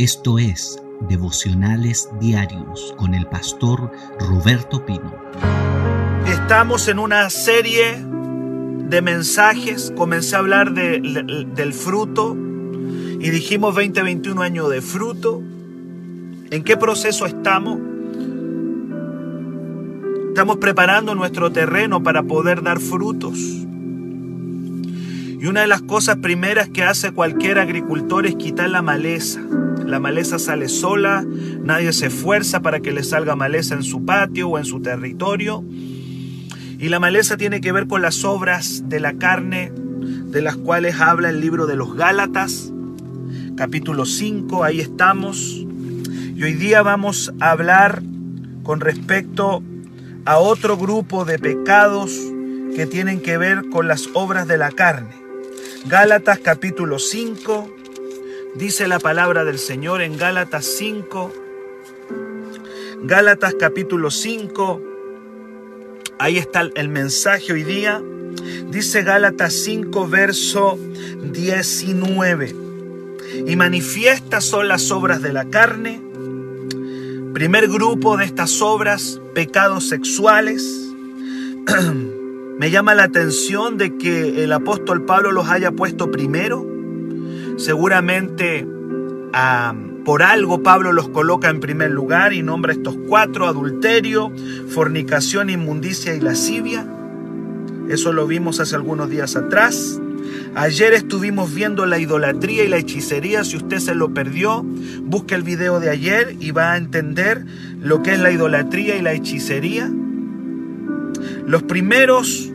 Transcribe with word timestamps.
Esto 0.00 0.38
es 0.38 0.82
Devocionales 1.10 2.08
Diarios 2.18 2.94
con 2.96 3.12
el 3.12 3.26
pastor 3.26 3.92
Roberto 4.18 4.86
Pino. 4.86 5.14
Estamos 6.26 6.88
en 6.88 6.98
una 6.98 7.28
serie 7.28 8.02
de 8.88 9.02
mensajes. 9.02 9.92
Comencé 9.94 10.36
a 10.36 10.38
hablar 10.38 10.72
del 10.72 11.74
fruto 11.74 12.34
y 12.34 13.28
dijimos 13.28 13.74
2021 13.74 14.40
año 14.40 14.70
de 14.70 14.80
fruto. 14.80 15.42
¿En 16.50 16.64
qué 16.64 16.78
proceso 16.78 17.26
estamos? 17.26 17.78
Estamos 20.28 20.56
preparando 20.56 21.14
nuestro 21.14 21.52
terreno 21.52 22.02
para 22.02 22.22
poder 22.22 22.62
dar 22.62 22.80
frutos. 22.80 23.66
Y 25.40 25.46
una 25.46 25.62
de 25.62 25.68
las 25.68 25.80
cosas 25.80 26.18
primeras 26.18 26.68
que 26.68 26.82
hace 26.82 27.12
cualquier 27.12 27.58
agricultor 27.58 28.26
es 28.26 28.36
quitar 28.36 28.68
la 28.68 28.82
maleza. 28.82 29.40
La 29.86 29.98
maleza 29.98 30.38
sale 30.38 30.68
sola, 30.68 31.24
nadie 31.64 31.94
se 31.94 32.08
esfuerza 32.08 32.60
para 32.60 32.80
que 32.80 32.92
le 32.92 33.02
salga 33.02 33.34
maleza 33.36 33.74
en 33.74 33.82
su 33.82 34.04
patio 34.04 34.50
o 34.50 34.58
en 34.58 34.66
su 34.66 34.82
territorio. 34.82 35.64
Y 36.78 36.90
la 36.90 37.00
maleza 37.00 37.38
tiene 37.38 37.62
que 37.62 37.72
ver 37.72 37.86
con 37.86 38.02
las 38.02 38.22
obras 38.22 38.90
de 38.90 39.00
la 39.00 39.14
carne, 39.14 39.72
de 39.74 40.42
las 40.42 40.56
cuales 40.56 41.00
habla 41.00 41.30
el 41.30 41.40
libro 41.40 41.66
de 41.66 41.76
los 41.76 41.94
Gálatas, 41.94 42.70
capítulo 43.56 44.04
5, 44.04 44.62
ahí 44.62 44.80
estamos. 44.80 45.64
Y 46.36 46.42
hoy 46.42 46.52
día 46.52 46.82
vamos 46.82 47.32
a 47.40 47.52
hablar 47.52 48.02
con 48.62 48.80
respecto 48.80 49.62
a 50.26 50.36
otro 50.36 50.76
grupo 50.76 51.24
de 51.24 51.38
pecados 51.38 52.14
que 52.76 52.84
tienen 52.84 53.20
que 53.20 53.38
ver 53.38 53.70
con 53.70 53.88
las 53.88 54.10
obras 54.12 54.46
de 54.46 54.58
la 54.58 54.70
carne. 54.70 55.19
Gálatas 55.86 56.38
capítulo 56.38 56.98
5, 56.98 57.76
Dice 58.54 58.86
la 58.86 58.98
palabra 58.98 59.44
del 59.44 59.58
Señor 59.58 60.02
en 60.02 60.18
Gálatas 60.18 60.66
5, 60.66 61.32
Gálatas 63.04 63.54
capítulo 63.58 64.10
5, 64.10 64.82
ahí 66.18 66.36
está 66.36 66.68
el 66.74 66.88
mensaje 66.90 67.54
hoy 67.54 67.64
día. 67.64 68.02
Dice 68.70 69.02
Gálatas 69.02 69.54
5, 69.54 70.06
verso 70.06 70.78
19. 71.22 72.54
Y 73.46 73.56
manifiestas 73.56 74.44
son 74.44 74.68
las 74.68 74.90
obras 74.90 75.22
de 75.22 75.32
la 75.32 75.46
carne. 75.46 76.02
Primer 77.32 77.68
grupo 77.68 78.18
de 78.18 78.26
estas 78.26 78.60
obras, 78.60 79.20
pecados 79.34 79.88
sexuales. 79.88 80.92
Me 82.60 82.70
llama 82.70 82.94
la 82.94 83.04
atención 83.04 83.78
de 83.78 83.96
que 83.96 84.44
el 84.44 84.52
apóstol 84.52 85.06
Pablo 85.06 85.32
los 85.32 85.48
haya 85.48 85.72
puesto 85.72 86.10
primero 86.10 86.66
Seguramente 87.56 88.66
por 90.04 90.22
algo 90.22 90.62
Pablo 90.62 90.92
los 90.92 91.08
coloca 91.08 91.48
en 91.48 91.60
primer 91.60 91.90
lugar 91.90 92.34
y 92.34 92.42
nombra 92.42 92.74
estos 92.74 92.98
cuatro, 93.08 93.46
adulterio, 93.46 94.30
fornicación, 94.68 95.48
inmundicia 95.48 96.14
y 96.14 96.20
lascivia. 96.20 96.86
Eso 97.88 98.12
lo 98.12 98.26
vimos 98.26 98.60
hace 98.60 98.74
algunos 98.76 99.08
días 99.08 99.36
atrás. 99.36 99.98
Ayer 100.54 100.92
estuvimos 100.92 101.54
viendo 101.54 101.86
la 101.86 101.98
idolatría 101.98 102.64
y 102.64 102.68
la 102.68 102.76
hechicería. 102.76 103.42
Si 103.42 103.56
usted 103.56 103.78
se 103.78 103.94
lo 103.94 104.12
perdió, 104.12 104.66
busque 105.04 105.34
el 105.34 105.44
video 105.44 105.80
de 105.80 105.88
ayer 105.88 106.36
y 106.38 106.50
va 106.50 106.72
a 106.72 106.76
entender 106.76 107.42
lo 107.80 108.02
que 108.02 108.12
es 108.12 108.20
la 108.20 108.30
idolatría 108.30 108.96
y 108.96 109.02
la 109.02 109.14
hechicería. 109.14 109.90
Los 111.46 111.62
primeros 111.64 112.49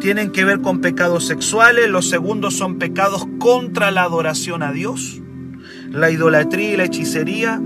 tienen 0.00 0.30
que 0.30 0.44
ver 0.44 0.60
con 0.60 0.80
pecados 0.80 1.26
sexuales, 1.26 1.88
los 1.88 2.08
segundos 2.08 2.54
son 2.54 2.78
pecados 2.78 3.26
contra 3.38 3.90
la 3.90 4.02
adoración 4.02 4.62
a 4.62 4.72
Dios, 4.72 5.20
la 5.90 6.10
idolatría 6.10 6.74
y 6.74 6.76
la 6.76 6.84
hechicería. 6.84 7.60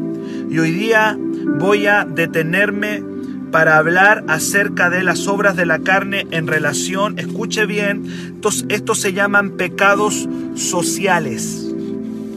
Y 0.50 0.58
hoy 0.58 0.70
día 0.70 1.18
voy 1.58 1.86
a 1.86 2.04
detenerme 2.04 3.02
para 3.50 3.76
hablar 3.76 4.24
acerca 4.28 4.88
de 4.88 5.02
las 5.02 5.26
obras 5.28 5.56
de 5.56 5.66
la 5.66 5.80
carne 5.80 6.26
en 6.30 6.46
relación, 6.46 7.18
escuche 7.18 7.66
bien, 7.66 8.34
estos, 8.36 8.64
estos 8.68 8.98
se 9.00 9.12
llaman 9.12 9.52
pecados 9.52 10.28
sociales. 10.54 11.68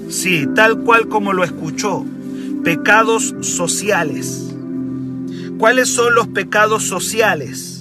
Sí, 0.10 0.48
tal 0.56 0.80
cual 0.82 1.08
como 1.08 1.34
lo 1.34 1.44
escuchó, 1.44 2.06
pecados 2.64 3.34
sociales. 3.42 4.54
¿Cuáles 5.58 5.88
son 5.88 6.16
los 6.16 6.28
pecados 6.28 6.84
sociales? 6.84 7.75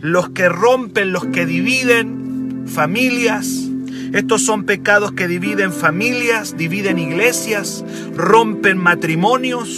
Los 0.00 0.30
que 0.30 0.48
rompen, 0.48 1.12
los 1.12 1.26
que 1.26 1.46
dividen 1.46 2.64
familias. 2.66 3.68
Estos 4.12 4.42
son 4.42 4.64
pecados 4.64 5.12
que 5.12 5.28
dividen 5.28 5.72
familias, 5.72 6.56
dividen 6.56 6.98
iglesias, 6.98 7.84
rompen 8.14 8.78
matrimonios, 8.78 9.68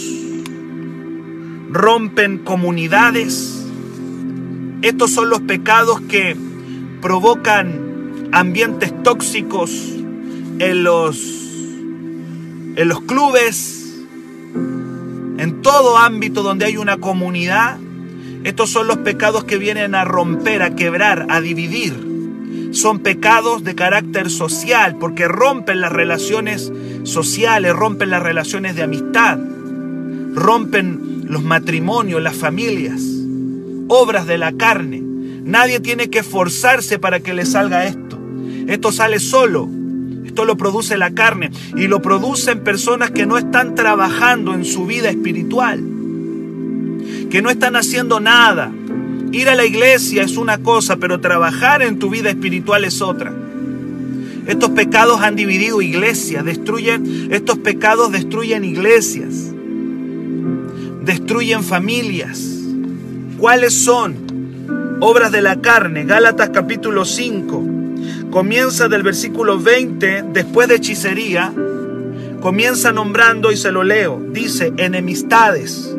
rompen 1.69 2.37
comunidades. 2.39 3.65
Estos 4.81 5.11
son 5.11 5.29
los 5.29 5.41
pecados 5.41 6.01
que 6.01 6.35
provocan 7.01 8.29
ambientes 8.31 8.93
tóxicos 9.03 9.71
en 10.59 10.83
los, 10.83 11.17
en 12.75 12.87
los 12.87 13.01
clubes, 13.01 13.99
en 14.55 15.61
todo 15.61 15.97
ámbito 15.97 16.43
donde 16.43 16.65
hay 16.65 16.77
una 16.77 16.97
comunidad 16.97 17.79
estos 18.43 18.71
son 18.71 18.87
los 18.87 18.97
pecados 18.97 19.43
que 19.43 19.57
vienen 19.57 19.93
a 19.93 20.03
romper, 20.03 20.63
a 20.63 20.75
quebrar, 20.75 21.27
a 21.29 21.41
dividir. 21.41 21.93
Son 22.71 22.99
pecados 22.99 23.63
de 23.63 23.75
carácter 23.75 24.29
social 24.31 24.95
porque 24.99 25.27
rompen 25.27 25.79
las 25.79 25.91
relaciones 25.91 26.71
sociales, 27.03 27.75
rompen 27.75 28.09
las 28.09 28.23
relaciones 28.23 28.75
de 28.75 28.83
amistad, 28.83 29.37
rompen 30.33 31.25
los 31.27 31.43
matrimonios, 31.43 32.21
las 32.21 32.35
familias, 32.35 33.01
obras 33.87 34.25
de 34.25 34.39
la 34.39 34.53
carne. 34.53 35.03
Nadie 35.43 35.79
tiene 35.79 36.09
que 36.09 36.19
esforzarse 36.19 36.97
para 36.97 37.19
que 37.19 37.33
le 37.33 37.45
salga 37.45 37.85
esto. 37.85 38.19
Esto 38.67 38.91
sale 38.91 39.19
solo. 39.19 39.69
Esto 40.25 40.45
lo 40.45 40.57
produce 40.57 40.97
la 40.97 41.11
carne 41.11 41.51
y 41.75 41.87
lo 41.87 42.01
producen 42.01 42.63
personas 42.63 43.11
que 43.11 43.25
no 43.25 43.37
están 43.37 43.75
trabajando 43.75 44.53
en 44.53 44.65
su 44.65 44.85
vida 44.85 45.09
espiritual 45.09 46.00
que 47.31 47.41
no 47.41 47.49
están 47.49 47.75
haciendo 47.75 48.19
nada. 48.19 48.71
Ir 49.31 49.49
a 49.49 49.55
la 49.55 49.65
iglesia 49.65 50.21
es 50.23 50.35
una 50.35 50.59
cosa, 50.59 50.97
pero 50.97 51.21
trabajar 51.21 51.81
en 51.81 51.97
tu 51.97 52.09
vida 52.09 52.29
espiritual 52.29 52.83
es 52.83 53.01
otra. 53.01 53.33
Estos 54.45 54.71
pecados 54.71 55.21
han 55.21 55.37
dividido 55.37 55.81
iglesias, 55.81 56.43
destruyen, 56.43 57.29
estos 57.31 57.57
pecados 57.59 58.11
destruyen 58.11 58.65
iglesias, 58.65 59.51
destruyen 61.05 61.63
familias. 61.63 62.41
¿Cuáles 63.37 63.73
son? 63.73 64.97
Obras 64.99 65.31
de 65.31 65.41
la 65.41 65.61
carne, 65.61 66.03
Gálatas 66.03 66.49
capítulo 66.49 67.05
5, 67.05 67.65
comienza 68.29 68.89
del 68.89 69.03
versículo 69.03 69.57
20, 69.57 70.25
después 70.33 70.67
de 70.67 70.75
hechicería, 70.75 71.53
comienza 72.41 72.91
nombrando 72.91 73.51
y 73.51 73.57
se 73.57 73.71
lo 73.71 73.83
leo, 73.83 74.21
dice 74.31 74.73
enemistades 74.77 75.95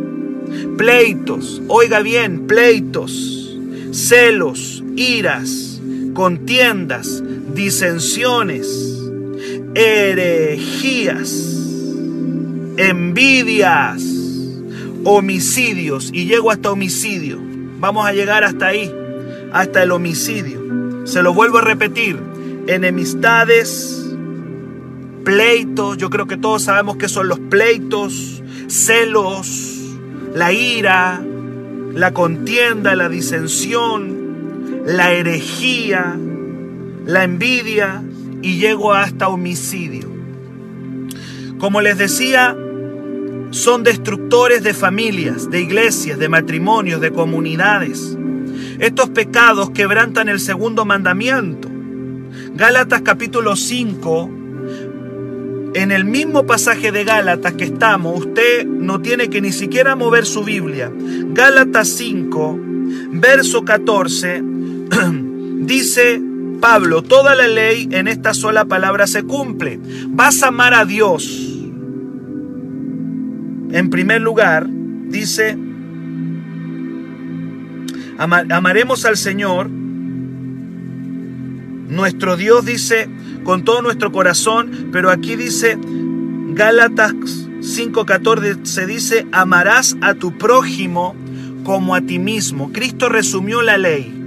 pleitos, 0.77 1.63
oiga 1.69 2.01
bien, 2.01 2.47
pleitos, 2.47 3.57
celos, 3.93 4.83
iras, 4.97 5.81
contiendas, 6.15 7.23
disensiones, 7.55 8.99
herejías, 9.75 11.31
envidias, 12.77 14.03
homicidios, 15.05 16.11
y 16.13 16.27
llego 16.27 16.51
hasta 16.51 16.71
homicidio. 16.71 17.39
Vamos 17.79 18.07
a 18.07 18.13
llegar 18.13 18.45
hasta 18.45 18.69
ahí, 18.69 18.93
hasta 19.53 19.83
el 19.83 19.91
homicidio. 19.91 20.61
Se 21.05 21.23
lo 21.23 21.35
vuelvo 21.35 21.59
a 21.59 21.63
repetir, 21.63 22.19
enemistades, 22.67 24.03
pleitos, 25.25 25.97
yo 25.99 26.11
creo 26.11 26.27
que 26.27 26.37
todos 26.37 26.63
sabemos 26.63 26.97
que 26.97 27.09
son 27.09 27.29
los 27.29 27.39
pleitos, 27.39 28.43
celos, 28.69 29.72
la 30.35 30.53
ira, 30.53 31.23
la 31.95 32.13
contienda, 32.13 32.95
la 32.95 33.09
disensión, 33.09 34.83
la 34.87 35.13
herejía, 35.13 36.17
la 37.07 37.25
envidia 37.25 38.03
y 38.41 38.59
llego 38.59 38.95
hasta 38.95 39.29
homicidio. 39.29 40.11
Como 41.59 41.81
les 41.81 41.99
decía, 41.99 42.57
son 43.51 43.85
destructores 43.85 44.63
de 44.63 44.75
familias, 44.75 45.51
de 45.51 45.61
iglesias, 45.61 46.19
de 46.19 46.29
matrimonios, 46.29 47.01
de 47.01 47.13
comunidades. 47.13 48.17
Estos 48.79 49.11
pecados 49.11 49.71
quebrantan 49.71 50.29
el 50.29 50.41
segundo 50.41 50.85
mandamiento. 50.85 51.69
Gálatas 52.55 53.03
capítulo 53.03 53.55
5 53.55 54.42
en 55.75 55.91
el 55.91 56.05
mismo 56.05 56.47
pasaje 56.47 56.93
de 56.93 57.05
Gálatas 57.05 57.55
que 57.55 57.65
estamos, 57.65 58.21
usted 58.21 58.67
no 58.67 59.01
tiene 59.01 59.29
que 59.29 59.41
ni 59.41 59.53
siquiera 59.53 59.97
mover 59.97 60.27
su 60.27 60.45
Biblia. 60.45 60.93
Gálatas 60.95 61.89
5, 61.89 62.59
verso 63.13 63.65
14, 63.65 64.43
dice 65.61 66.21
Pablo, 66.61 67.03
toda 67.03 67.35
la 67.35 67.49
ley 67.49 67.89
en 67.91 68.07
esta 68.07 68.35
sola 68.35 68.67
palabra 68.67 69.07
se 69.07 69.25
cumple. 69.25 69.81
Vas 70.09 70.43
a 70.43 70.49
amar 70.49 70.75
a 70.75 70.85
Dios. 70.85 71.49
en 73.73 73.89
primer 73.89 74.21
lugar, 74.21 74.67
dice, 74.69 75.57
amaremos 78.19 79.07
al 79.07 79.17
Señor, 79.17 79.71
nuestro 81.89 82.37
Dios 82.37 82.65
dice, 82.65 83.09
con 83.45 83.65
todo 83.65 83.83
nuestro 83.83 84.13
corazón, 84.13 84.89
pero 84.93 85.11
aquí 85.11 85.37
dice, 85.37 85.79
Gálatas 86.55 87.15
5:14 87.61 88.65
se 88.65 88.87
dice, 88.87 89.27
amarás 89.33 89.97
a 90.01 90.15
tu 90.15 90.37
prójimo 90.37 91.15
como 91.65 91.95
a 91.95 92.01
ti 92.01 92.19
mismo. 92.19 92.73
Cristo 92.73 93.09
resumió 93.09 93.63
la 93.63 93.79
ley. 93.79 94.19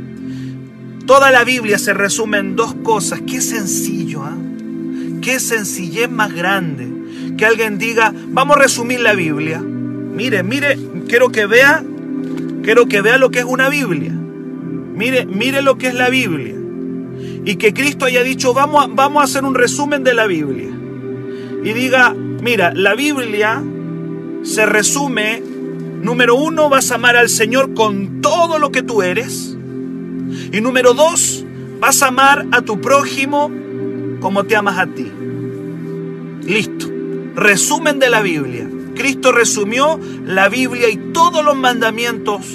Toda 1.06 1.32
la 1.32 1.44
Biblia 1.44 1.78
se 1.78 1.94
resume 1.94 2.40
en 2.40 2.56
dos 2.56 2.74
cosas. 2.76 3.22
Qué 3.28 3.42
sencillo, 3.42 4.24
¿ah? 4.24 4.36
Qué 5.22 5.40
sencillez 5.40 6.10
más 6.10 6.34
grande. 6.34 6.88
Que 7.38 7.46
alguien 7.46 7.78
diga, 7.78 8.14
vamos 8.30 8.58
a 8.58 8.62
resumir 8.62 9.02
la 9.02 9.14
Biblia. 9.14 9.60
Mire, 9.60 10.44
mire, 10.44 10.80
quiero 11.08 11.30
que 11.30 11.46
vea, 11.46 11.84
quiero 12.64 12.88
que 12.88 13.02
vea 13.02 13.18
lo 13.18 13.30
que 13.30 13.40
es 13.40 13.46
una 13.46 13.70
Biblia. 13.70 14.12
Mire, 14.12 15.26
mire 15.26 15.62
lo 15.62 15.78
que 15.78 15.88
es 15.88 15.94
la 15.94 16.10
Biblia. 16.10 16.56
Y 17.46 17.56
que 17.58 17.74
Cristo 17.74 18.06
haya 18.06 18.24
dicho, 18.24 18.54
vamos 18.54 18.86
a, 18.86 18.88
vamos 18.88 19.22
a 19.22 19.26
hacer 19.26 19.44
un 19.44 19.56
resumen 19.56 20.04
de 20.04 20.14
la 20.14 20.28
Biblia. 20.28 20.70
Y 21.64 21.74
diga, 21.74 22.14
mira, 22.14 22.74
la 22.74 22.96
Biblia 22.96 23.64
se 24.44 24.66
resume 24.66 25.42
Número 26.06 26.36
uno, 26.36 26.70
vas 26.70 26.92
a 26.92 26.96
amar 26.96 27.18
al 27.18 27.30
Señor 27.30 27.74
con 27.74 28.22
todo 28.22 28.60
lo 28.60 28.72
que 28.72 28.84
tú 28.84 29.02
eres. 29.02 29.58
Y 30.52 30.62
número 30.62 30.94
dos, 30.94 31.44
vas 31.80 32.04
a 32.04 32.10
amar 32.10 32.46
a 32.52 32.62
tu 32.62 32.80
prójimo 32.80 33.50
como 34.20 34.44
te 34.44 34.56
amas 34.56 34.78
a 34.78 34.86
ti. 34.86 35.12
Listo. 36.44 36.92
Resumen 37.34 37.98
de 37.98 38.12
la 38.12 38.22
Biblia. 38.22 38.70
Cristo 38.94 39.32
resumió 39.32 40.00
la 40.24 40.48
Biblia 40.48 40.90
y 40.90 40.98
todos 41.12 41.44
los 41.44 41.56
mandamientos 41.56 42.46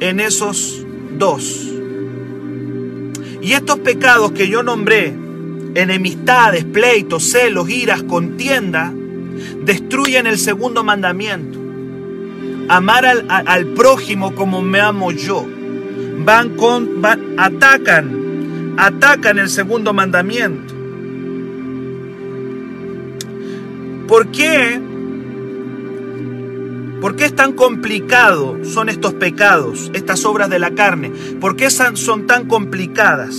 en 0.00 0.20
esos 0.20 0.86
dos. 1.18 1.70
Y 3.44 3.52
estos 3.52 3.78
pecados 3.78 4.32
que 4.32 4.48
yo 4.48 4.64
nombré, 4.64 5.14
enemistades, 5.74 6.64
pleitos, 6.64 7.30
celos, 7.30 7.68
iras, 7.70 8.02
contienda, 8.02 8.92
destruyen 9.62 10.26
el 10.26 10.38
segundo 10.38 10.82
mandamiento 10.82 11.64
amar 12.68 13.04
al, 13.06 13.66
prójimo 13.68 14.34
como 14.34 14.62
me 14.62 14.80
amo 14.80 15.12
yo. 15.12 15.46
Van 16.18 16.56
con, 16.56 17.02
atacan, 17.36 18.74
atacan 18.78 19.38
el 19.38 19.48
segundo 19.48 19.92
mandamiento. 19.92 20.74
¿Por 24.06 24.28
qué? 24.28 24.80
¿Por 27.04 27.16
qué 27.16 27.26
es 27.26 27.36
tan 27.36 27.52
complicado 27.52 28.64
son 28.64 28.88
estos 28.88 29.12
pecados, 29.12 29.90
estas 29.92 30.24
obras 30.24 30.48
de 30.48 30.58
la 30.58 30.70
carne? 30.70 31.12
¿Por 31.38 31.54
qué 31.54 31.68
son 31.68 32.26
tan 32.26 32.48
complicadas? 32.48 33.34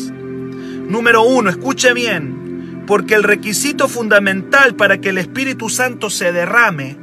Número 0.88 1.24
uno, 1.24 1.50
escuche 1.50 1.92
bien, 1.96 2.84
porque 2.86 3.16
el 3.16 3.24
requisito 3.24 3.88
fundamental 3.88 4.76
para 4.76 5.02
que 5.02 5.10
el 5.10 5.18
Espíritu 5.18 5.70
Santo 5.70 6.12
se 6.12 6.32
derrame 6.32 6.96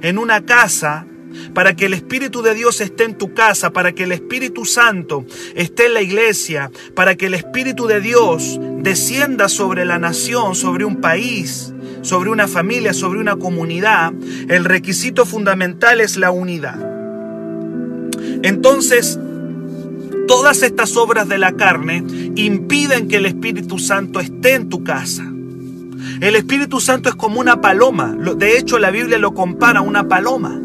en 0.00 0.16
una 0.16 0.46
casa 0.46 1.06
para 1.52 1.76
que 1.76 1.84
el 1.84 1.92
Espíritu 1.92 2.40
de 2.40 2.54
Dios 2.54 2.80
esté 2.80 3.04
en 3.04 3.18
tu 3.18 3.34
casa, 3.34 3.74
para 3.74 3.92
que 3.92 4.04
el 4.04 4.12
Espíritu 4.12 4.64
Santo 4.64 5.26
esté 5.54 5.84
en 5.84 5.92
la 5.92 6.00
iglesia, 6.00 6.70
para 6.94 7.14
que 7.16 7.26
el 7.26 7.34
Espíritu 7.34 7.86
de 7.86 8.00
Dios 8.00 8.58
descienda 8.78 9.50
sobre 9.50 9.84
la 9.84 9.98
nación, 9.98 10.54
sobre 10.54 10.86
un 10.86 11.02
país, 11.02 11.74
sobre 12.06 12.30
una 12.30 12.46
familia, 12.46 12.92
sobre 12.92 13.18
una 13.18 13.36
comunidad, 13.36 14.12
el 14.48 14.64
requisito 14.64 15.26
fundamental 15.26 16.00
es 16.00 16.16
la 16.16 16.30
unidad. 16.30 16.78
Entonces, 18.42 19.18
todas 20.28 20.62
estas 20.62 20.96
obras 20.96 21.28
de 21.28 21.38
la 21.38 21.52
carne 21.52 22.04
impiden 22.36 23.08
que 23.08 23.16
el 23.16 23.26
Espíritu 23.26 23.78
Santo 23.78 24.20
esté 24.20 24.54
en 24.54 24.68
tu 24.68 24.84
casa. 24.84 25.24
El 26.20 26.36
Espíritu 26.36 26.80
Santo 26.80 27.08
es 27.08 27.16
como 27.16 27.40
una 27.40 27.60
paloma. 27.60 28.16
De 28.36 28.56
hecho, 28.56 28.78
la 28.78 28.92
Biblia 28.92 29.18
lo 29.18 29.34
compara 29.34 29.80
a 29.80 29.82
una 29.82 30.06
paloma. 30.06 30.60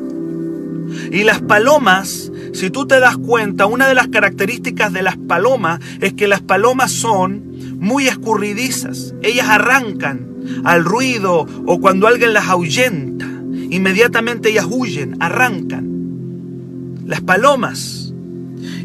Y 1.12 1.24
las 1.24 1.42
palomas, 1.42 2.32
si 2.54 2.70
tú 2.70 2.86
te 2.86 3.00
das 3.00 3.18
cuenta, 3.18 3.66
una 3.66 3.88
de 3.88 3.96
las 3.96 4.10
características 4.10 4.94
de 4.94 5.02
las 5.02 5.18
palomas 5.18 5.80
es 6.02 6.14
que 6.14 6.28
las 6.28 6.42
palomas 6.42 6.92
son 6.92 7.51
muy 7.82 8.08
escurridizas. 8.08 9.14
Ellas 9.24 9.50
arrancan 9.50 10.62
al 10.64 10.86
ruido 10.86 11.46
o 11.66 11.82
cuando 11.82 12.08
alguien 12.08 12.32
las 12.32 12.48
ahuyenta. 12.48 13.26
Inmediatamente 13.26 14.50
ellas 14.50 14.68
huyen, 14.70 15.18
arrancan. 15.20 17.02
Las 17.06 17.22
palomas. 17.22 18.14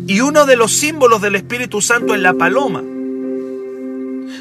Y 0.08 0.20
uno 0.20 0.46
de 0.46 0.56
los 0.56 0.72
símbolos 0.72 1.20
del 1.20 1.36
Espíritu 1.36 1.80
Santo 1.80 2.14
es 2.14 2.20
la 2.20 2.34
paloma 2.34 2.82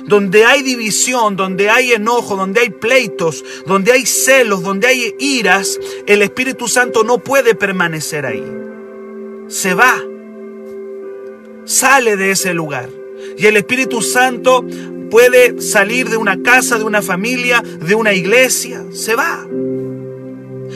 donde 0.07 0.45
hay 0.45 0.61
división, 0.61 1.35
donde 1.35 1.69
hay 1.69 1.93
enojo, 1.93 2.35
donde 2.35 2.61
hay 2.61 2.69
pleitos, 2.69 3.43
donde 3.65 3.91
hay 3.91 4.05
celos, 4.05 4.61
donde 4.61 4.87
hay 4.87 5.15
iras, 5.19 5.79
el 6.05 6.21
Espíritu 6.21 6.67
Santo 6.67 7.03
no 7.03 7.17
puede 7.17 7.55
permanecer 7.55 8.25
ahí. 8.25 8.45
Se 9.47 9.73
va, 9.73 9.95
sale 11.65 12.17
de 12.17 12.31
ese 12.31 12.53
lugar. 12.53 12.89
Y 13.37 13.45
el 13.45 13.57
Espíritu 13.57 14.01
Santo 14.01 14.65
puede 15.09 15.61
salir 15.61 16.09
de 16.09 16.17
una 16.17 16.41
casa, 16.41 16.77
de 16.77 16.83
una 16.83 17.01
familia, 17.01 17.61
de 17.61 17.95
una 17.95 18.13
iglesia. 18.13 18.83
Se 18.91 19.15
va. 19.15 19.45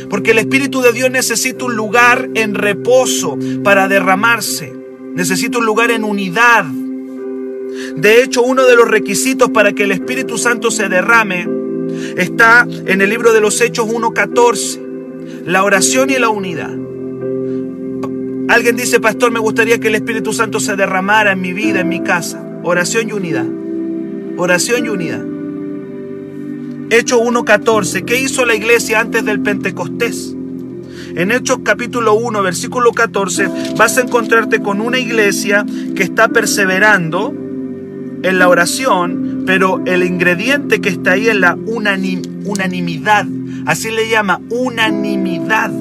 Porque 0.09 0.31
el 0.31 0.39
Espíritu 0.39 0.81
de 0.81 0.93
Dios 0.93 1.11
necesita 1.11 1.65
un 1.65 1.75
lugar 1.75 2.29
en 2.35 2.55
reposo 2.55 3.37
para 3.63 3.87
derramarse. 3.87 4.73
Necesita 5.13 5.57
un 5.57 5.65
lugar 5.65 5.91
en 5.91 6.03
unidad 6.03 6.65
de 7.95 8.23
hecho, 8.23 8.41
uno 8.41 8.65
de 8.65 8.75
los 8.75 8.87
requisitos 8.87 9.49
para 9.49 9.73
que 9.73 9.83
el 9.83 9.91
Espíritu 9.91 10.37
Santo 10.37 10.71
se 10.71 10.89
derrame 10.89 11.47
está 12.17 12.67
en 12.85 13.01
el 13.01 13.09
libro 13.09 13.33
de 13.33 13.41
los 13.41 13.59
Hechos 13.61 13.87
1.14, 13.87 15.45
la 15.45 15.63
oración 15.63 16.09
y 16.09 16.17
la 16.17 16.29
unidad. 16.29 16.75
Alguien 18.49 18.75
dice, 18.75 18.99
pastor, 18.99 19.31
me 19.31 19.39
gustaría 19.39 19.79
que 19.79 19.89
el 19.89 19.95
Espíritu 19.95 20.33
Santo 20.33 20.59
se 20.59 20.75
derramara 20.75 21.33
en 21.33 21.41
mi 21.41 21.53
vida, 21.53 21.81
en 21.81 21.87
mi 21.87 22.01
casa. 22.01 22.43
Oración 22.63 23.09
y 23.09 23.13
unidad. 23.13 23.45
Oración 24.37 24.85
y 24.85 24.89
unidad. 24.89 25.23
Hechos 26.89 27.19
1.14. 27.21 28.03
¿Qué 28.05 28.19
hizo 28.19 28.45
la 28.47 28.55
iglesia 28.55 28.99
antes 28.99 29.23
del 29.23 29.39
Pentecostés? 29.41 30.35
En 31.15 31.31
Hechos 31.31 31.59
capítulo 31.63 32.15
1, 32.15 32.41
versículo 32.41 32.91
14, 32.91 33.49
vas 33.77 33.97
a 33.97 34.01
encontrarte 34.01 34.61
con 34.61 34.81
una 34.81 34.97
iglesia 34.97 35.65
que 35.95 36.03
está 36.03 36.29
perseverando 36.29 37.33
en 38.23 38.39
la 38.39 38.49
oración, 38.49 39.43
pero 39.45 39.81
el 39.85 40.03
ingrediente 40.03 40.81
que 40.81 40.89
está 40.89 41.11
ahí 41.11 41.27
es 41.27 41.35
la 41.35 41.55
unanimidad. 41.55 43.25
Así 43.65 43.91
le 43.91 44.09
llama 44.09 44.41
unanimidad, 44.49 45.71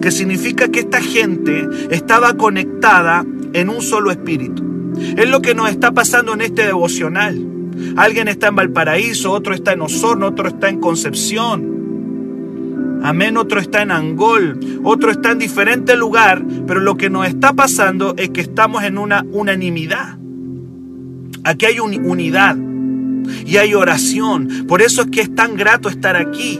que 0.00 0.10
significa 0.10 0.68
que 0.68 0.80
esta 0.80 1.00
gente 1.00 1.68
estaba 1.90 2.34
conectada 2.34 3.24
en 3.52 3.68
un 3.68 3.82
solo 3.82 4.10
espíritu. 4.10 4.64
Es 5.16 5.28
lo 5.28 5.40
que 5.40 5.54
nos 5.54 5.70
está 5.70 5.92
pasando 5.92 6.34
en 6.34 6.42
este 6.42 6.66
devocional. 6.66 7.44
Alguien 7.96 8.28
está 8.28 8.48
en 8.48 8.56
Valparaíso, 8.56 9.32
otro 9.32 9.54
está 9.54 9.72
en 9.72 9.82
Osorno, 9.82 10.26
otro 10.26 10.48
está 10.48 10.68
en 10.68 10.80
Concepción. 10.80 11.78
Amén, 13.02 13.36
otro 13.36 13.60
está 13.60 13.82
en 13.82 13.92
Angol, 13.92 14.58
otro 14.82 15.12
está 15.12 15.30
en 15.30 15.38
diferente 15.38 15.96
lugar, 15.96 16.44
pero 16.66 16.80
lo 16.80 16.96
que 16.96 17.10
nos 17.10 17.28
está 17.28 17.52
pasando 17.52 18.14
es 18.16 18.30
que 18.30 18.40
estamos 18.40 18.82
en 18.82 18.98
una 18.98 19.24
unanimidad. 19.30 20.18
Aquí 21.44 21.66
hay 21.66 21.78
unidad 21.78 22.56
y 23.46 23.56
hay 23.56 23.74
oración. 23.74 24.66
Por 24.66 24.82
eso 24.82 25.02
es 25.02 25.08
que 25.08 25.20
es 25.20 25.34
tan 25.34 25.56
grato 25.56 25.88
estar 25.88 26.16
aquí. 26.16 26.58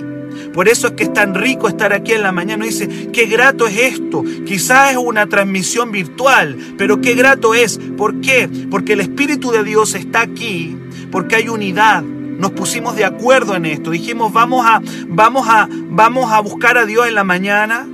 Por 0.53 0.69
eso 0.69 0.89
es 0.89 0.93
que 0.95 1.05
es 1.05 1.13
tan 1.13 1.35
rico 1.35 1.69
estar 1.69 1.93
aquí 1.93 2.13
en 2.13 2.23
la 2.23 2.33
mañana. 2.33 2.65
dice, 2.65 3.11
qué 3.13 3.27
grato 3.27 3.67
es 3.67 3.79
esto. 3.79 4.25
Quizás 4.47 4.93
es 4.93 4.97
una 4.97 5.27
transmisión 5.27 5.93
virtual, 5.93 6.57
pero 6.77 7.01
qué 7.01 7.15
grato 7.15 7.55
es. 7.55 7.79
¿Por 7.97 8.21
qué? 8.21 8.49
Porque 8.71 8.95
el 8.95 9.01
Espíritu 9.01 9.51
de 9.51 9.65
Dios 9.65 9.95
está 9.95 10.21
aquí, 10.21 10.77
porque 11.11 11.37
hay 11.37 11.49
unidad. 11.49 12.03
Nos 12.03 12.53
pusimos 12.53 12.97
de 12.97 13.05
acuerdo 13.05 13.57
en 13.57 13.67
esto. 13.67 13.91
Dijimos, 13.91 14.33
vamos 14.33 14.65
a, 14.65 14.81
vamos 15.09 15.49
a, 15.49 15.69
vamos 15.71 16.33
a 16.33 16.41
buscar 16.41 16.79
a 16.79 16.87
Dios 16.87 17.07
en 17.07 17.15
la 17.15 17.25
mañana. 17.25 17.87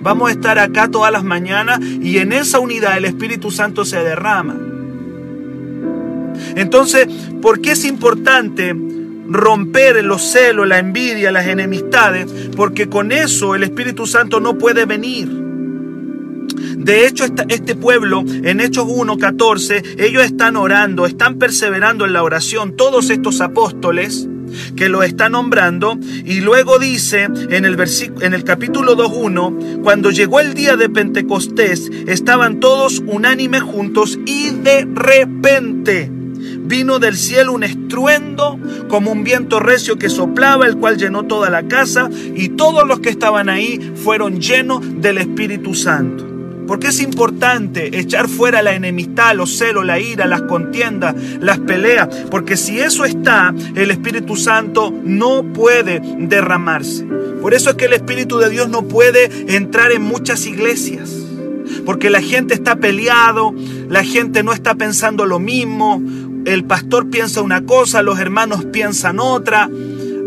Vamos 0.00 0.30
a 0.30 0.32
estar 0.32 0.58
acá 0.58 0.88
todas 0.88 1.12
las 1.12 1.22
mañanas 1.22 1.80
y 1.80 2.18
en 2.18 2.32
esa 2.32 2.58
unidad 2.58 2.96
el 2.96 3.04
Espíritu 3.04 3.52
Santo 3.52 3.84
se 3.84 4.02
derrama. 4.02 4.56
Entonces, 6.56 7.06
¿por 7.40 7.60
qué 7.60 7.72
es 7.72 7.84
importante 7.84 8.74
romper 9.32 10.04
los 10.04 10.22
celos, 10.22 10.68
la 10.68 10.78
envidia, 10.78 11.32
las 11.32 11.46
enemistades? 11.46 12.26
Porque 12.56 12.88
con 12.88 13.12
eso 13.12 13.54
el 13.54 13.62
Espíritu 13.62 14.06
Santo 14.06 14.40
no 14.40 14.58
puede 14.58 14.84
venir. 14.84 15.28
De 16.76 17.06
hecho, 17.06 17.24
este 17.48 17.74
pueblo 17.74 18.24
en 18.26 18.60
Hechos 18.60 18.86
1.14, 18.86 20.00
ellos 20.00 20.24
están 20.24 20.56
orando, 20.56 21.06
están 21.06 21.38
perseverando 21.38 22.04
en 22.04 22.12
la 22.12 22.22
oración, 22.22 22.76
todos 22.76 23.10
estos 23.10 23.40
apóstoles, 23.40 24.28
que 24.76 24.88
lo 24.88 25.02
está 25.02 25.28
nombrando 25.28 25.98
y 26.24 26.40
luego 26.40 26.78
dice 26.78 27.22
en 27.22 27.64
el, 27.64 27.78
en 28.20 28.34
el 28.34 28.44
capítulo 28.44 28.96
2.1, 28.96 29.82
cuando 29.82 30.10
llegó 30.10 30.40
el 30.40 30.54
día 30.54 30.76
de 30.76 30.88
Pentecostés, 30.88 31.90
estaban 32.06 32.60
todos 32.60 33.02
unánimes 33.06 33.62
juntos 33.62 34.18
y 34.26 34.50
de 34.50 34.86
repente 34.92 36.10
vino 36.62 36.98
del 36.98 37.16
cielo 37.16 37.52
un 37.52 37.64
estruendo 37.64 38.58
como 38.88 39.12
un 39.12 39.24
viento 39.24 39.60
recio 39.60 39.98
que 39.98 40.08
soplaba, 40.08 40.66
el 40.66 40.76
cual 40.76 40.96
llenó 40.96 41.24
toda 41.24 41.50
la 41.50 41.68
casa 41.68 42.08
y 42.34 42.50
todos 42.50 42.86
los 42.86 43.00
que 43.00 43.10
estaban 43.10 43.48
ahí 43.48 43.92
fueron 43.96 44.40
llenos 44.40 44.80
del 45.00 45.18
Espíritu 45.18 45.74
Santo. 45.74 46.32
Porque 46.66 46.88
es 46.88 47.00
importante 47.00 47.98
echar 47.98 48.28
fuera 48.28 48.62
la 48.62 48.74
enemistad, 48.74 49.34
los 49.34 49.58
celos, 49.58 49.84
la 49.84 49.98
ira, 49.98 50.26
las 50.26 50.42
contiendas, 50.42 51.14
las 51.40 51.58
peleas. 51.58 52.08
Porque 52.30 52.56
si 52.56 52.78
eso 52.78 53.04
está, 53.04 53.52
el 53.74 53.90
Espíritu 53.90 54.36
Santo 54.36 54.94
no 55.04 55.42
puede 55.52 56.00
derramarse. 56.18 57.04
Por 57.42 57.54
eso 57.54 57.70
es 57.70 57.76
que 57.76 57.86
el 57.86 57.92
Espíritu 57.92 58.38
de 58.38 58.48
Dios 58.48 58.68
no 58.68 58.84
puede 58.84 59.54
entrar 59.54 59.92
en 59.92 60.02
muchas 60.02 60.46
iglesias. 60.46 61.10
Porque 61.84 62.10
la 62.10 62.22
gente 62.22 62.54
está 62.54 62.76
peleado, 62.76 63.52
la 63.88 64.04
gente 64.04 64.42
no 64.42 64.52
está 64.52 64.74
pensando 64.74 65.26
lo 65.26 65.38
mismo, 65.40 66.00
el 66.44 66.64
pastor 66.64 67.10
piensa 67.10 67.42
una 67.42 67.64
cosa, 67.64 68.02
los 68.02 68.18
hermanos 68.18 68.64
piensan 68.66 69.18
otra, 69.20 69.68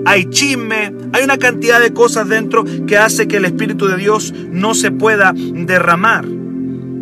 hay 0.06 0.26
chisme, 0.30 0.94
hay 1.14 1.24
una 1.24 1.38
cantidad 1.38 1.80
de 1.80 1.94
cosas 1.94 2.30
dentro 2.30 2.64
que 2.86 2.98
hace 2.98 3.28
que 3.28 3.38
el 3.38 3.46
Espíritu 3.46 3.88
de 3.88 3.98
Dios 3.98 4.34
no 4.52 4.74
se 4.76 4.92
pueda 4.92 5.34
derramar. 5.36 6.26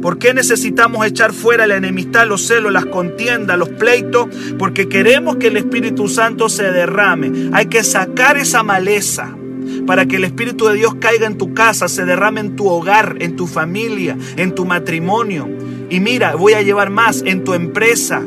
¿Por 0.02 0.18
qué 0.18 0.34
necesitamos 0.34 1.06
echar 1.06 1.32
fuera 1.32 1.66
la 1.66 1.78
enemistad, 1.78 2.28
los 2.28 2.46
celos, 2.46 2.74
las 2.74 2.86
contiendas, 2.86 3.58
los 3.58 3.70
pleitos? 3.70 4.28
Porque 4.60 4.90
queremos 4.90 5.38
que 5.38 5.48
el 5.48 5.56
Espíritu 5.56 6.10
Santo 6.10 6.50
se 6.50 6.72
derrame. 6.72 7.50
Hay 7.54 7.68
que 7.68 7.86
sacar 7.86 8.36
esa 8.38 8.64
maleza 8.64 9.34
para 9.88 10.06
que 10.06 10.18
el 10.18 10.26
Espíritu 10.26 10.68
de 10.68 10.76
Dios 10.76 10.96
caiga 10.96 11.26
en 11.26 11.38
tu 11.38 11.54
casa, 11.54 11.88
se 11.88 12.04
derrame 12.04 12.42
en 12.42 12.56
tu 12.58 12.68
hogar, 12.68 13.16
en 13.20 13.38
tu 13.38 13.48
familia, 13.48 14.18
en 14.36 14.54
tu 14.54 14.66
matrimonio. 14.66 15.50
Y 15.90 16.00
mira, 16.00 16.36
voy 16.36 16.54
a 16.54 16.62
llevar 16.62 16.90
más 16.90 17.24
en 17.26 17.44
tu 17.44 17.54
empresa. 17.54 18.22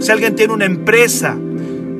Si 0.00 0.10
alguien 0.10 0.34
tiene 0.34 0.52
una 0.52 0.64
empresa, 0.64 1.36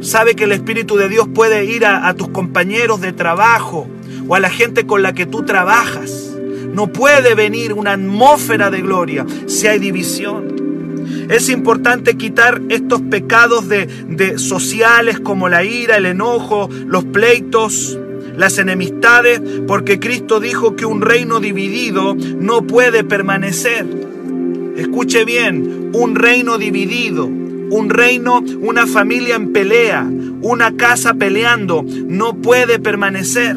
sabe 0.00 0.34
que 0.34 0.44
el 0.44 0.52
Espíritu 0.52 0.96
de 0.96 1.08
Dios 1.08 1.28
puede 1.32 1.64
ir 1.64 1.84
a, 1.84 2.12
tus 2.14 2.28
compañeros 2.28 3.00
de 3.00 3.12
trabajo 3.12 3.88
o 4.26 4.34
a 4.34 4.40
la 4.40 4.50
gente 4.50 4.86
con 4.86 5.02
la 5.02 5.12
que 5.12 5.26
tú 5.26 5.44
trabajas. 5.44 6.36
No 6.72 6.88
puede 6.88 7.34
venir 7.34 7.72
una 7.72 7.92
atmósfera 7.92 8.70
de 8.70 8.82
gloria 8.82 9.26
si 9.46 9.66
hay 9.66 9.78
división. 9.78 11.26
Es 11.28 11.48
importante 11.48 12.16
quitar 12.16 12.62
estos 12.68 13.00
pecados 13.02 13.68
de, 13.68 14.38
sociales 14.38 15.20
como 15.20 15.48
la 15.48 15.64
ira, 15.64 15.96
el 15.96 16.06
enojo, 16.06 16.68
los 16.86 17.04
pleitos, 17.04 17.98
las 18.36 18.58
enemistades, 18.58 19.40
porque 19.66 19.98
Cristo 19.98 20.38
dijo 20.38 20.76
que 20.76 20.86
un 20.86 21.02
reino 21.02 21.40
dividido 21.40 22.14
no 22.14 22.62
puede 22.62 23.02
permanecer. 23.02 23.86
Escuche 24.76 25.24
bien, 25.24 25.90
un 25.92 26.14
reino 26.14 26.56
dividido 26.56 27.28
un 27.70 27.90
reino, 27.90 28.42
una 28.60 28.86
familia 28.86 29.36
en 29.36 29.52
pelea, 29.52 30.08
una 30.40 30.76
casa 30.76 31.14
peleando, 31.14 31.84
no 31.84 32.34
puede 32.34 32.78
permanecer. 32.78 33.56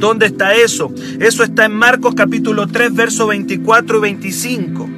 ¿Dónde 0.00 0.26
está 0.26 0.54
eso? 0.54 0.92
Eso 1.18 1.44
está 1.44 1.66
en 1.66 1.72
Marcos 1.72 2.14
capítulo 2.14 2.66
3, 2.66 2.94
versos 2.94 3.28
24 3.28 3.98
y 3.98 4.00
25. 4.00 4.88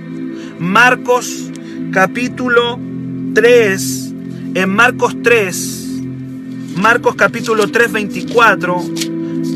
Marcos 0.60 1.50
capítulo 1.90 2.78
3, 3.34 4.14
en 4.54 4.70
Marcos 4.70 5.16
3, 5.22 6.00
Marcos 6.76 7.16
capítulo 7.16 7.68
3, 7.68 7.92
24, 7.92 8.82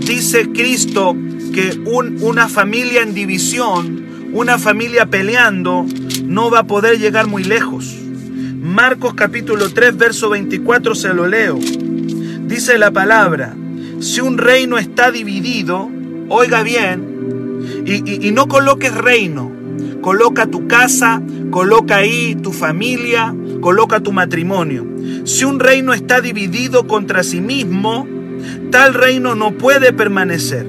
dice 0.01 0.49
Cristo 0.53 1.15
que 1.55 1.79
una 2.21 2.49
familia 2.49 3.03
en 3.03 3.15
división, 3.15 4.05
una 4.33 4.59
familia 4.59 5.07
peleando, 5.07 5.87
no 6.25 6.51
va 6.51 6.61
a 6.61 6.67
poder 6.67 6.99
llegar 6.99 7.27
muy 7.27 7.45
lejos. 7.45 7.95
Marcos 8.67 9.15
capítulo 9.15 9.71
3, 9.71 9.97
verso 9.97 10.29
24 10.29 10.97
se 10.97 11.15
lo 11.15 11.29
leo. 11.29 11.57
Dice 11.57 12.79
la 12.79 12.91
palabra, 12.91 13.55
si 14.01 14.21
un 14.21 14.39
reino 14.39 14.77
está 14.77 15.13
dividido, 15.13 15.89
oiga 16.29 16.65
bien, 16.65 17.85
y, 17.87 18.27
y 18.27 18.33
no 18.33 18.49
coloques 18.49 18.93
reino, 18.93 19.53
coloca 20.01 20.49
tu 20.49 20.67
casa, 20.67 21.23
coloca 21.53 21.99
ahí 21.99 22.35
tu 22.35 22.53
familia, 22.53 23.33
coloca 23.61 24.01
tu 24.01 24.11
matrimonio. 24.11 24.85
Si 25.23 25.45
un 25.45 25.61
reino 25.61 25.95
está 25.95 26.21
dividido 26.21 26.89
contra 26.89 27.23
sí 27.23 27.41
mismo, 27.41 28.05
tal 28.73 28.95
reino 28.95 29.37
no 29.37 29.53
puede 29.53 29.93
permanecer. 29.93 30.67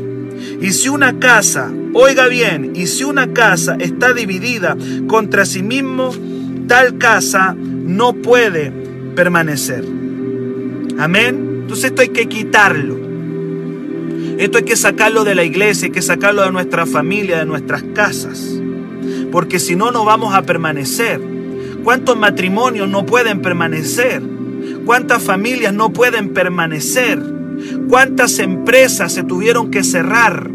Y 0.61 0.71
si 0.71 0.87
una 0.87 1.17
casa, 1.17 1.71
oiga 1.95 2.27
bien, 2.27 2.73
y 2.75 2.85
si 2.85 3.05
una 3.05 3.33
casa 3.33 3.75
está 3.79 4.13
dividida 4.13 4.77
contra 5.07 5.47
sí 5.47 5.63
mismo, 5.63 6.11
tal 6.67 6.99
casa 6.99 7.55
no 7.88 8.13
puede 8.13 8.72
permanecer. 9.15 9.84
Amén. 11.00 11.62
Entonces 11.62 11.86
esto 11.86 12.01
hay 12.01 12.10
que 12.10 12.27
quitarlo. 12.27 12.98
Esto 14.38 14.60
hay 14.60 14.65
que 14.65 14.75
sacarlo 14.75 15.24
de 15.24 15.34
la 15.34 15.44
iglesia, 15.44 15.88
hay 15.88 15.91
que 15.91 16.01
sacarlo 16.01 16.44
de 16.44 16.51
nuestra 16.51 16.86
familia, 16.86 17.39
de 17.39 17.46
nuestras 17.46 17.84
casas. 17.96 18.62
Porque 19.32 19.60
si 19.60 19.75
no, 19.75 19.91
no 19.91 20.06
vamos 20.06 20.36
a 20.36 20.44
permanecer. 20.44 21.20
¿Cuántos 21.84 22.17
matrimonios 22.17 22.89
no 22.89 23.06
pueden 23.06 23.41
permanecer? 23.41 24.22
¿Cuántas 24.86 25.24
familias 25.24 25.74
no 25.74 25.91
pueden 25.91 26.34
permanecer? 26.34 27.20
¿Cuántas 27.89 28.39
empresas 28.39 29.13
se 29.13 29.24
tuvieron 29.24 29.72
que 29.72 29.84
cerrar? 29.84 30.50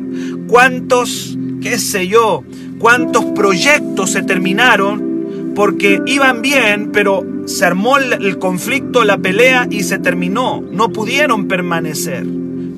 ¿Cuántos, 0.47 1.37
qué 1.61 1.79
sé 1.79 2.07
yo, 2.07 2.45
cuántos 2.79 3.25
proyectos 3.27 4.11
se 4.11 4.23
terminaron 4.23 5.12
porque 5.55 6.01
iban 6.07 6.43
bien, 6.43 6.91
pero 6.93 7.25
se 7.47 7.65
armó 7.65 7.99
el 7.99 8.39
conflicto, 8.39 9.05
la 9.05 9.19
pelea 9.19 9.67
y 9.71 9.83
se 9.83 9.99
terminó. 9.99 10.63
No 10.71 10.91
pudieron 10.91 11.49
permanecer. 11.49 12.27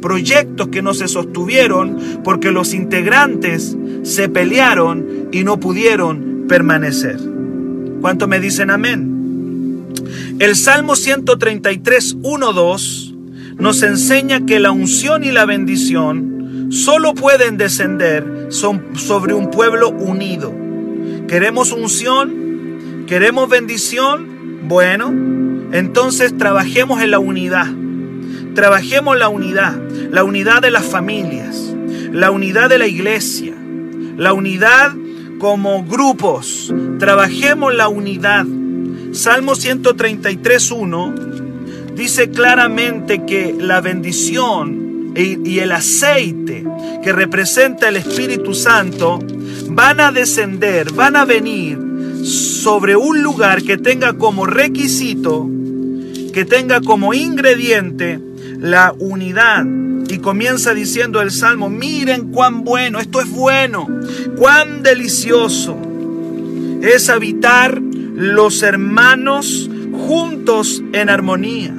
Proyectos 0.00 0.68
que 0.68 0.82
no 0.82 0.92
se 0.94 1.08
sostuvieron 1.08 2.20
porque 2.24 2.50
los 2.50 2.74
integrantes 2.74 3.76
se 4.02 4.28
pelearon 4.28 5.28
y 5.32 5.44
no 5.44 5.58
pudieron 5.58 6.44
permanecer. 6.48 7.18
¿Cuánto 8.00 8.28
me 8.28 8.38
dicen 8.38 8.70
amén? 8.70 9.14
El 10.38 10.56
Salmo 10.56 10.96
133, 10.96 12.16
1, 12.22 12.52
2 12.52 13.14
nos 13.58 13.82
enseña 13.82 14.44
que 14.44 14.58
la 14.60 14.72
unción 14.72 15.24
y 15.24 15.30
la 15.30 15.46
bendición 15.46 16.68
solo 16.70 17.14
pueden 17.14 17.56
descender 17.56 18.48
sobre 18.50 19.32
un 19.32 19.50
pueblo 19.50 19.90
unido. 19.90 20.52
¿Queremos 21.28 21.72
unción? 21.72 22.43
¿Queremos 23.06 23.50
bendición? 23.50 24.66
Bueno, 24.66 25.12
entonces 25.72 26.38
trabajemos 26.38 27.02
en 27.02 27.10
la 27.10 27.18
unidad. 27.18 27.66
Trabajemos 28.54 29.18
la 29.18 29.28
unidad, 29.28 29.78
la 30.10 30.24
unidad 30.24 30.62
de 30.62 30.70
las 30.70 30.86
familias, 30.86 31.74
la 32.12 32.30
unidad 32.30 32.70
de 32.70 32.78
la 32.78 32.86
iglesia, 32.86 33.54
la 34.16 34.32
unidad 34.32 34.94
como 35.38 35.84
grupos. 35.84 36.72
Trabajemos 36.98 37.74
la 37.74 37.88
unidad. 37.88 38.46
Salmo 39.12 39.52
133.1 39.52 41.92
dice 41.94 42.30
claramente 42.30 43.26
que 43.26 43.54
la 43.58 43.82
bendición 43.82 45.12
y 45.14 45.58
el 45.58 45.72
aceite 45.72 46.64
que 47.02 47.12
representa 47.12 47.90
el 47.90 47.96
Espíritu 47.96 48.54
Santo 48.54 49.18
van 49.68 50.00
a 50.00 50.10
descender, 50.10 50.90
van 50.92 51.16
a 51.16 51.26
venir 51.26 51.83
sobre 52.24 52.96
un 52.96 53.22
lugar 53.22 53.62
que 53.62 53.76
tenga 53.76 54.14
como 54.14 54.46
requisito, 54.46 55.48
que 56.32 56.44
tenga 56.44 56.80
como 56.80 57.14
ingrediente 57.14 58.18
la 58.58 58.94
unidad. 58.98 59.64
Y 60.08 60.18
comienza 60.18 60.74
diciendo 60.74 61.20
el 61.20 61.30
Salmo, 61.30 61.70
miren 61.70 62.30
cuán 62.30 62.64
bueno, 62.64 62.98
esto 62.98 63.20
es 63.20 63.30
bueno, 63.30 63.86
cuán 64.36 64.82
delicioso 64.82 65.78
es 66.82 67.08
habitar 67.08 67.80
los 67.80 68.62
hermanos 68.62 69.68
juntos 69.92 70.82
en 70.92 71.08
armonía. 71.08 71.74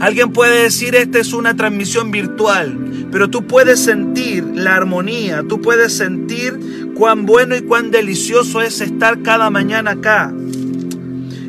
Alguien 0.00 0.32
puede 0.32 0.64
decir, 0.64 0.96
esta 0.96 1.20
es 1.20 1.32
una 1.32 1.54
transmisión 1.54 2.10
virtual, 2.10 3.06
pero 3.12 3.30
tú 3.30 3.46
puedes 3.46 3.80
sentir 3.80 4.44
la 4.54 4.74
armonía, 4.74 5.44
tú 5.48 5.60
puedes 5.60 5.96
sentir 5.96 6.81
cuán 6.94 7.26
bueno 7.26 7.56
y 7.56 7.62
cuán 7.62 7.90
delicioso 7.90 8.62
es 8.62 8.80
estar 8.80 9.22
cada 9.22 9.50
mañana 9.50 9.92
acá. 9.92 10.32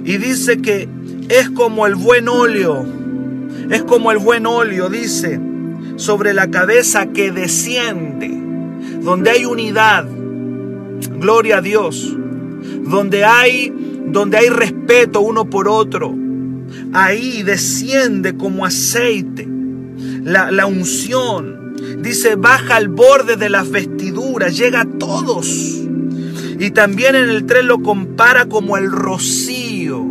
Y 0.06 0.18
dice 0.18 0.62
que 0.62 0.88
es 1.30 1.50
como 1.50 1.88
el 1.88 1.96
buen 1.96 2.28
óleo, 2.28 2.86
es 3.70 3.84
como 3.84 4.12
el 4.12 4.18
buen 4.18 4.46
óleo, 4.46 4.90
dice, 4.90 5.40
sobre 5.96 6.34
la 6.34 6.50
cabeza 6.50 7.08
que 7.08 7.32
desciende, 7.32 8.30
donde 9.02 9.32
hay 9.32 9.46
unidad, 9.46 10.06
gloria 11.20 11.58
a 11.58 11.62
Dios, 11.62 12.16
donde 12.84 13.24
hay, 13.26 13.74
donde 14.08 14.38
hay 14.38 14.50
respeto 14.50 15.22
uno 15.22 15.50
por 15.50 15.68
otro, 15.68 16.14
ahí 16.94 17.44
desciende 17.44 18.36
como 18.36 18.66
aceite 18.66 19.48
la, 20.24 20.52
la 20.52 20.66
unción. 20.66 21.63
Dice, 22.00 22.36
baja 22.36 22.76
al 22.76 22.90
borde 22.90 23.36
de 23.36 23.50
las 23.50 23.70
vestiduras, 23.70 24.58
llega 24.58 24.82
a 24.82 24.86
todos. 24.86 25.48
Y 26.60 26.72
también 26.72 27.16
en 27.16 27.30
el 27.30 27.46
3 27.46 27.66
lo 27.66 27.82
compara 27.82 28.46
como 28.46 28.78
el 28.78 28.92
rocío. 28.92 30.06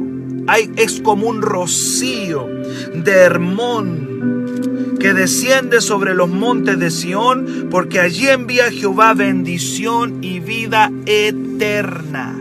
Es 0.76 1.00
como 1.00 1.28
un 1.28 1.40
rocío 1.40 2.46
de 2.94 3.12
Hermón 3.12 4.96
que 4.98 5.14
desciende 5.14 5.80
sobre 5.80 6.14
los 6.14 6.28
montes 6.28 6.78
de 6.78 6.90
Sión, 6.90 7.68
porque 7.70 8.00
allí 8.00 8.28
envía 8.28 8.70
Jehová 8.70 9.14
bendición 9.14 10.22
y 10.22 10.40
vida 10.40 10.92
eterna. 11.06 12.38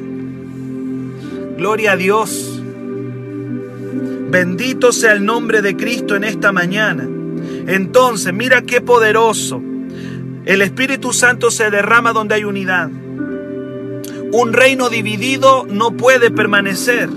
Gloria 1.58 1.94
a 1.94 1.98
Dios. 1.98 2.62
Bendito 4.30 4.92
sea 4.92 5.14
el 5.14 5.26
nombre 5.26 5.62
de 5.62 5.76
Cristo 5.76 6.16
en 6.16 6.24
esta 6.24 6.52
mañana. 6.52 7.08
Entonces, 7.72 8.34
mira 8.34 8.64
qué 8.64 8.82
poderoso. 8.82 9.62
El 10.44 10.62
Espíritu 10.62 11.14
Santo 11.14 11.50
se 11.52 11.72
derrama 11.72 12.12
donde 12.12 12.36
hay 12.36 12.44
unidad. 12.44 12.90
Un 14.34 14.52
reino 14.52 14.90
dividido 14.90 15.66
no 15.70 15.92
puede 15.92 16.32
permanecer. 16.32 17.10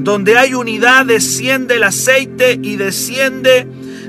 Donde 0.00 0.36
hay 0.36 0.54
unidad 0.54 1.06
desciende 1.06 1.76
el 1.76 1.84
aceite 1.84 2.58
y 2.60 2.74
desciende 2.74 3.68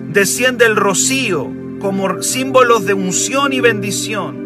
desciende 0.09 0.65
el 0.65 0.75
rocío 0.75 1.51
como 1.79 2.23
símbolos 2.23 2.87
de 2.87 2.95
unción 2.95 3.53
y 3.53 3.59
bendición. 3.59 4.41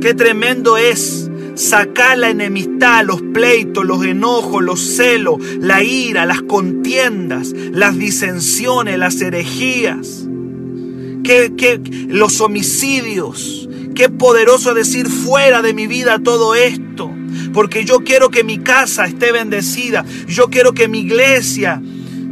Qué 0.00 0.14
tremendo 0.14 0.76
es 0.76 1.23
sacar 1.54 2.18
la 2.18 2.30
enemistad, 2.30 3.04
los 3.04 3.22
pleitos, 3.22 3.84
los 3.84 4.04
enojos, 4.04 4.62
los 4.62 4.80
celos, 4.80 5.38
la 5.58 5.82
ira, 5.82 6.26
las 6.26 6.42
contiendas, 6.42 7.52
las 7.52 7.96
disensiones, 7.98 8.98
las 8.98 9.20
herejías, 9.20 10.26
que, 11.22 11.80
los 12.08 12.40
homicidios. 12.40 13.68
Qué 13.94 14.08
poderoso 14.08 14.74
decir 14.74 15.08
fuera 15.08 15.62
de 15.62 15.72
mi 15.72 15.86
vida 15.86 16.18
todo 16.18 16.54
esto. 16.54 17.10
Porque 17.52 17.84
yo 17.84 18.00
quiero 18.00 18.30
que 18.30 18.42
mi 18.42 18.58
casa 18.58 19.06
esté 19.06 19.30
bendecida. 19.30 20.04
Yo 20.26 20.50
quiero 20.50 20.72
que 20.72 20.88
mi 20.88 21.00
iglesia 21.00 21.80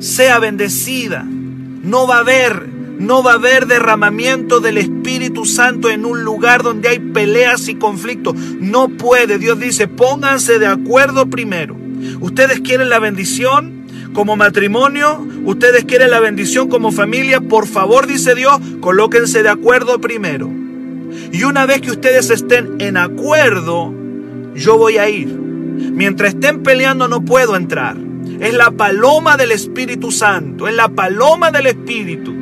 sea 0.00 0.40
bendecida. 0.40 1.24
No 1.24 2.06
va 2.06 2.16
a 2.16 2.20
haber 2.20 2.71
no 2.98 3.22
va 3.22 3.32
a 3.32 3.36
haber 3.36 3.66
derramamiento 3.66 4.60
del 4.60 4.78
Espíritu 4.78 5.44
Santo 5.44 5.90
en 5.90 6.04
un 6.04 6.24
lugar 6.24 6.62
donde 6.62 6.88
hay 6.88 6.98
peleas 6.98 7.68
y 7.68 7.74
conflictos. 7.74 8.34
No 8.36 8.88
puede. 8.88 9.38
Dios 9.38 9.58
dice, 9.58 9.88
pónganse 9.88 10.58
de 10.58 10.66
acuerdo 10.66 11.26
primero. 11.26 11.76
Ustedes 12.20 12.60
quieren 12.60 12.88
la 12.88 12.98
bendición 12.98 13.82
como 14.12 14.36
matrimonio, 14.36 15.26
ustedes 15.44 15.84
quieren 15.84 16.10
la 16.10 16.20
bendición 16.20 16.68
como 16.68 16.92
familia. 16.92 17.40
Por 17.40 17.66
favor, 17.66 18.06
dice 18.06 18.34
Dios, 18.34 18.58
colóquense 18.80 19.42
de 19.42 19.48
acuerdo 19.48 20.00
primero. 20.00 20.50
Y 21.32 21.44
una 21.44 21.66
vez 21.66 21.80
que 21.80 21.90
ustedes 21.90 22.30
estén 22.30 22.80
en 22.80 22.96
acuerdo, 22.96 23.92
yo 24.54 24.78
voy 24.78 24.98
a 24.98 25.08
ir. 25.08 25.28
Mientras 25.28 26.34
estén 26.34 26.62
peleando 26.62 27.08
no 27.08 27.24
puedo 27.24 27.56
entrar. 27.56 27.96
Es 28.40 28.54
la 28.54 28.70
paloma 28.70 29.36
del 29.36 29.52
Espíritu 29.52 30.10
Santo, 30.10 30.68
es 30.68 30.74
la 30.74 30.88
paloma 30.88 31.50
del 31.50 31.66
Espíritu. 31.66 32.41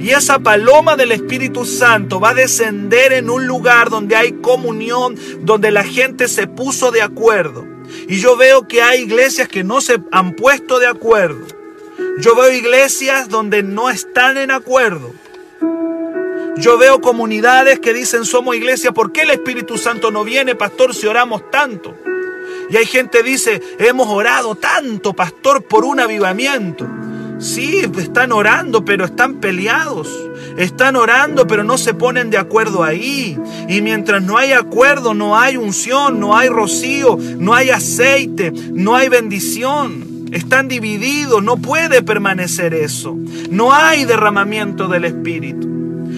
Y 0.00 0.10
esa 0.10 0.38
paloma 0.38 0.96
del 0.96 1.12
Espíritu 1.12 1.66
Santo 1.66 2.20
va 2.20 2.30
a 2.30 2.34
descender 2.34 3.12
en 3.12 3.28
un 3.28 3.46
lugar 3.46 3.90
donde 3.90 4.16
hay 4.16 4.32
comunión, 4.32 5.14
donde 5.40 5.70
la 5.70 5.84
gente 5.84 6.26
se 6.26 6.46
puso 6.46 6.90
de 6.90 7.02
acuerdo. 7.02 7.66
Y 8.08 8.18
yo 8.18 8.34
veo 8.38 8.66
que 8.66 8.80
hay 8.80 9.02
iglesias 9.02 9.46
que 9.46 9.62
no 9.62 9.82
se 9.82 10.00
han 10.10 10.32
puesto 10.32 10.78
de 10.78 10.86
acuerdo. 10.86 11.46
Yo 12.18 12.34
veo 12.34 12.50
iglesias 12.50 13.28
donde 13.28 13.62
no 13.62 13.90
están 13.90 14.38
en 14.38 14.50
acuerdo. 14.50 15.12
Yo 16.56 16.78
veo 16.78 17.02
comunidades 17.02 17.78
que 17.78 17.92
dicen 17.92 18.24
somos 18.24 18.56
iglesia, 18.56 18.92
¿por 18.92 19.12
qué 19.12 19.22
el 19.22 19.30
Espíritu 19.30 19.76
Santo 19.76 20.10
no 20.10 20.24
viene, 20.24 20.54
pastor, 20.54 20.94
si 20.94 21.06
oramos 21.06 21.50
tanto? 21.50 21.94
Y 22.70 22.76
hay 22.76 22.86
gente 22.86 23.18
que 23.18 23.24
dice, 23.24 23.62
hemos 23.78 24.08
orado 24.08 24.54
tanto, 24.54 25.12
pastor, 25.12 25.62
por 25.62 25.84
un 25.84 26.00
avivamiento. 26.00 26.86
Sí, 27.40 27.80
están 27.98 28.32
orando, 28.32 28.84
pero 28.84 29.06
están 29.06 29.40
peleados. 29.40 30.08
Están 30.58 30.94
orando, 30.94 31.46
pero 31.46 31.64
no 31.64 31.78
se 31.78 31.94
ponen 31.94 32.28
de 32.28 32.36
acuerdo 32.36 32.84
ahí. 32.84 33.38
Y 33.66 33.80
mientras 33.80 34.22
no 34.22 34.36
hay 34.36 34.52
acuerdo, 34.52 35.14
no 35.14 35.38
hay 35.38 35.56
unción, 35.56 36.20
no 36.20 36.36
hay 36.36 36.50
rocío, 36.50 37.18
no 37.38 37.54
hay 37.54 37.70
aceite, 37.70 38.52
no 38.72 38.94
hay 38.94 39.08
bendición. 39.08 40.28
Están 40.32 40.68
divididos, 40.68 41.42
no 41.42 41.56
puede 41.56 42.02
permanecer 42.02 42.74
eso. 42.74 43.16
No 43.50 43.72
hay 43.72 44.04
derramamiento 44.04 44.86
del 44.86 45.06
Espíritu. 45.06 45.66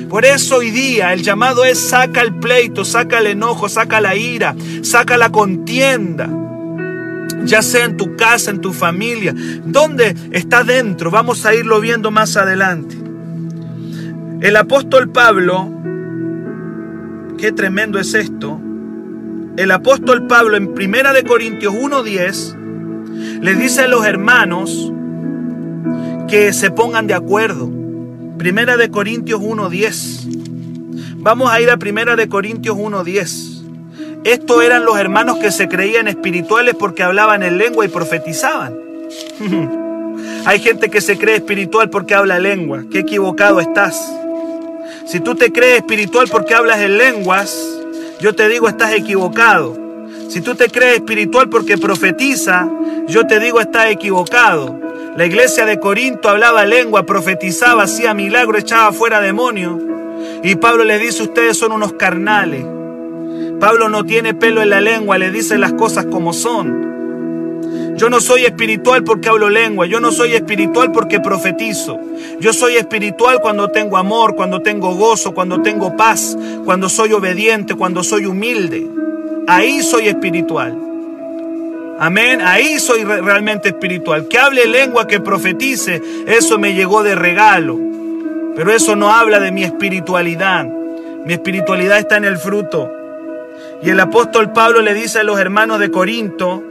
Por 0.08 0.24
eso 0.24 0.56
hoy 0.56 0.72
día 0.72 1.12
el 1.12 1.22
llamado 1.22 1.64
es 1.64 1.78
saca 1.78 2.20
el 2.20 2.34
pleito, 2.34 2.84
saca 2.84 3.20
el 3.20 3.28
enojo, 3.28 3.68
saca 3.68 4.00
la 4.00 4.16
ira, 4.16 4.56
saca 4.82 5.16
la 5.16 5.30
contienda 5.30 6.28
ya 7.44 7.62
sea 7.62 7.84
en 7.84 7.96
tu 7.96 8.16
casa, 8.16 8.50
en 8.50 8.60
tu 8.60 8.72
familia, 8.72 9.34
¿dónde 9.64 10.14
está 10.32 10.64
dentro? 10.64 11.10
Vamos 11.10 11.44
a 11.46 11.54
irlo 11.54 11.80
viendo 11.80 12.10
más 12.10 12.36
adelante. 12.36 12.96
El 14.40 14.56
apóstol 14.56 15.10
Pablo, 15.10 15.70
qué 17.38 17.52
tremendo 17.52 17.98
es 17.98 18.14
esto, 18.14 18.60
el 19.56 19.70
apóstol 19.70 20.26
Pablo 20.26 20.56
en 20.56 20.74
Primera 20.74 21.12
de 21.12 21.24
Corintios 21.24 21.74
1:10 21.74 22.56
les 23.42 23.58
dice 23.58 23.82
a 23.82 23.88
los 23.88 24.06
hermanos 24.06 24.92
que 26.28 26.52
se 26.54 26.70
pongan 26.70 27.06
de 27.06 27.14
acuerdo. 27.14 27.70
Primera 28.38 28.76
de 28.76 28.90
Corintios 28.90 29.40
1:10. 29.40 30.26
Vamos 31.18 31.52
a 31.52 31.60
ir 31.60 31.70
a 31.70 31.76
Primera 31.76 32.16
de 32.16 32.28
Corintios 32.28 32.76
1:10. 32.76 33.51
Estos 34.24 34.62
eran 34.62 34.84
los 34.84 34.98
hermanos 34.98 35.38
que 35.38 35.50
se 35.50 35.68
creían 35.68 36.06
espirituales 36.06 36.76
porque 36.78 37.02
hablaban 37.02 37.42
en 37.42 37.58
lengua 37.58 37.84
y 37.84 37.88
profetizaban. 37.88 38.74
Hay 40.44 40.60
gente 40.60 40.90
que 40.90 41.00
se 41.00 41.18
cree 41.18 41.36
espiritual 41.36 41.90
porque 41.90 42.14
habla 42.14 42.38
lengua. 42.38 42.84
Qué 42.90 43.00
equivocado 43.00 43.60
estás. 43.60 44.12
Si 45.06 45.20
tú 45.20 45.34
te 45.34 45.52
crees 45.52 45.78
espiritual 45.78 46.28
porque 46.30 46.54
hablas 46.54 46.80
en 46.80 46.98
lenguas, 46.98 47.56
yo 48.20 48.34
te 48.34 48.48
digo 48.48 48.68
estás 48.68 48.92
equivocado. 48.92 49.76
Si 50.28 50.40
tú 50.40 50.54
te 50.54 50.68
crees 50.68 50.96
espiritual 50.96 51.48
porque 51.48 51.76
profetiza, 51.76 52.68
yo 53.08 53.26
te 53.26 53.40
digo 53.40 53.60
estás 53.60 53.90
equivocado. 53.90 54.78
La 55.16 55.26
iglesia 55.26 55.66
de 55.66 55.78
Corinto 55.78 56.28
hablaba 56.28 56.64
lengua, 56.64 57.04
profetizaba, 57.04 57.82
hacía 57.82 58.14
milagro, 58.14 58.56
echaba 58.56 58.92
fuera 58.92 59.20
demonios. 59.20 59.80
Y 60.42 60.54
Pablo 60.54 60.84
le 60.84 60.98
dice, 60.98 61.22
ustedes 61.22 61.58
son 61.58 61.72
unos 61.72 61.92
carnales. 61.94 62.64
Pablo 63.62 63.88
no 63.88 64.04
tiene 64.04 64.34
pelo 64.34 64.60
en 64.60 64.70
la 64.70 64.80
lengua, 64.80 65.18
le 65.18 65.30
dice 65.30 65.56
las 65.56 65.72
cosas 65.74 66.06
como 66.06 66.32
son. 66.32 67.94
Yo 67.96 68.10
no 68.10 68.20
soy 68.20 68.44
espiritual 68.44 69.04
porque 69.04 69.28
hablo 69.28 69.48
lengua, 69.50 69.86
yo 69.86 70.00
no 70.00 70.10
soy 70.10 70.34
espiritual 70.34 70.90
porque 70.90 71.20
profetizo. 71.20 71.96
Yo 72.40 72.52
soy 72.52 72.74
espiritual 72.74 73.38
cuando 73.40 73.68
tengo 73.68 73.98
amor, 73.98 74.34
cuando 74.34 74.62
tengo 74.62 74.96
gozo, 74.96 75.32
cuando 75.32 75.62
tengo 75.62 75.96
paz, 75.96 76.36
cuando 76.64 76.88
soy 76.88 77.12
obediente, 77.12 77.76
cuando 77.76 78.02
soy 78.02 78.26
humilde. 78.26 78.84
Ahí 79.46 79.80
soy 79.84 80.08
espiritual. 80.08 80.76
Amén, 82.00 82.40
ahí 82.42 82.80
soy 82.80 83.04
realmente 83.04 83.68
espiritual. 83.68 84.26
Que 84.26 84.40
hable 84.40 84.66
lengua, 84.66 85.06
que 85.06 85.20
profetice, 85.20 86.02
eso 86.26 86.58
me 86.58 86.74
llegó 86.74 87.04
de 87.04 87.14
regalo. 87.14 87.78
Pero 88.56 88.72
eso 88.72 88.96
no 88.96 89.12
habla 89.12 89.38
de 89.38 89.52
mi 89.52 89.62
espiritualidad. 89.62 90.66
Mi 91.24 91.34
espiritualidad 91.34 92.00
está 92.00 92.16
en 92.16 92.24
el 92.24 92.38
fruto. 92.38 93.01
Y 93.82 93.90
el 93.90 93.98
apóstol 93.98 94.52
Pablo 94.52 94.80
le 94.80 94.94
dice 94.94 95.18
a 95.18 95.24
los 95.24 95.40
hermanos 95.40 95.80
de 95.80 95.90
Corinto, 95.90 96.62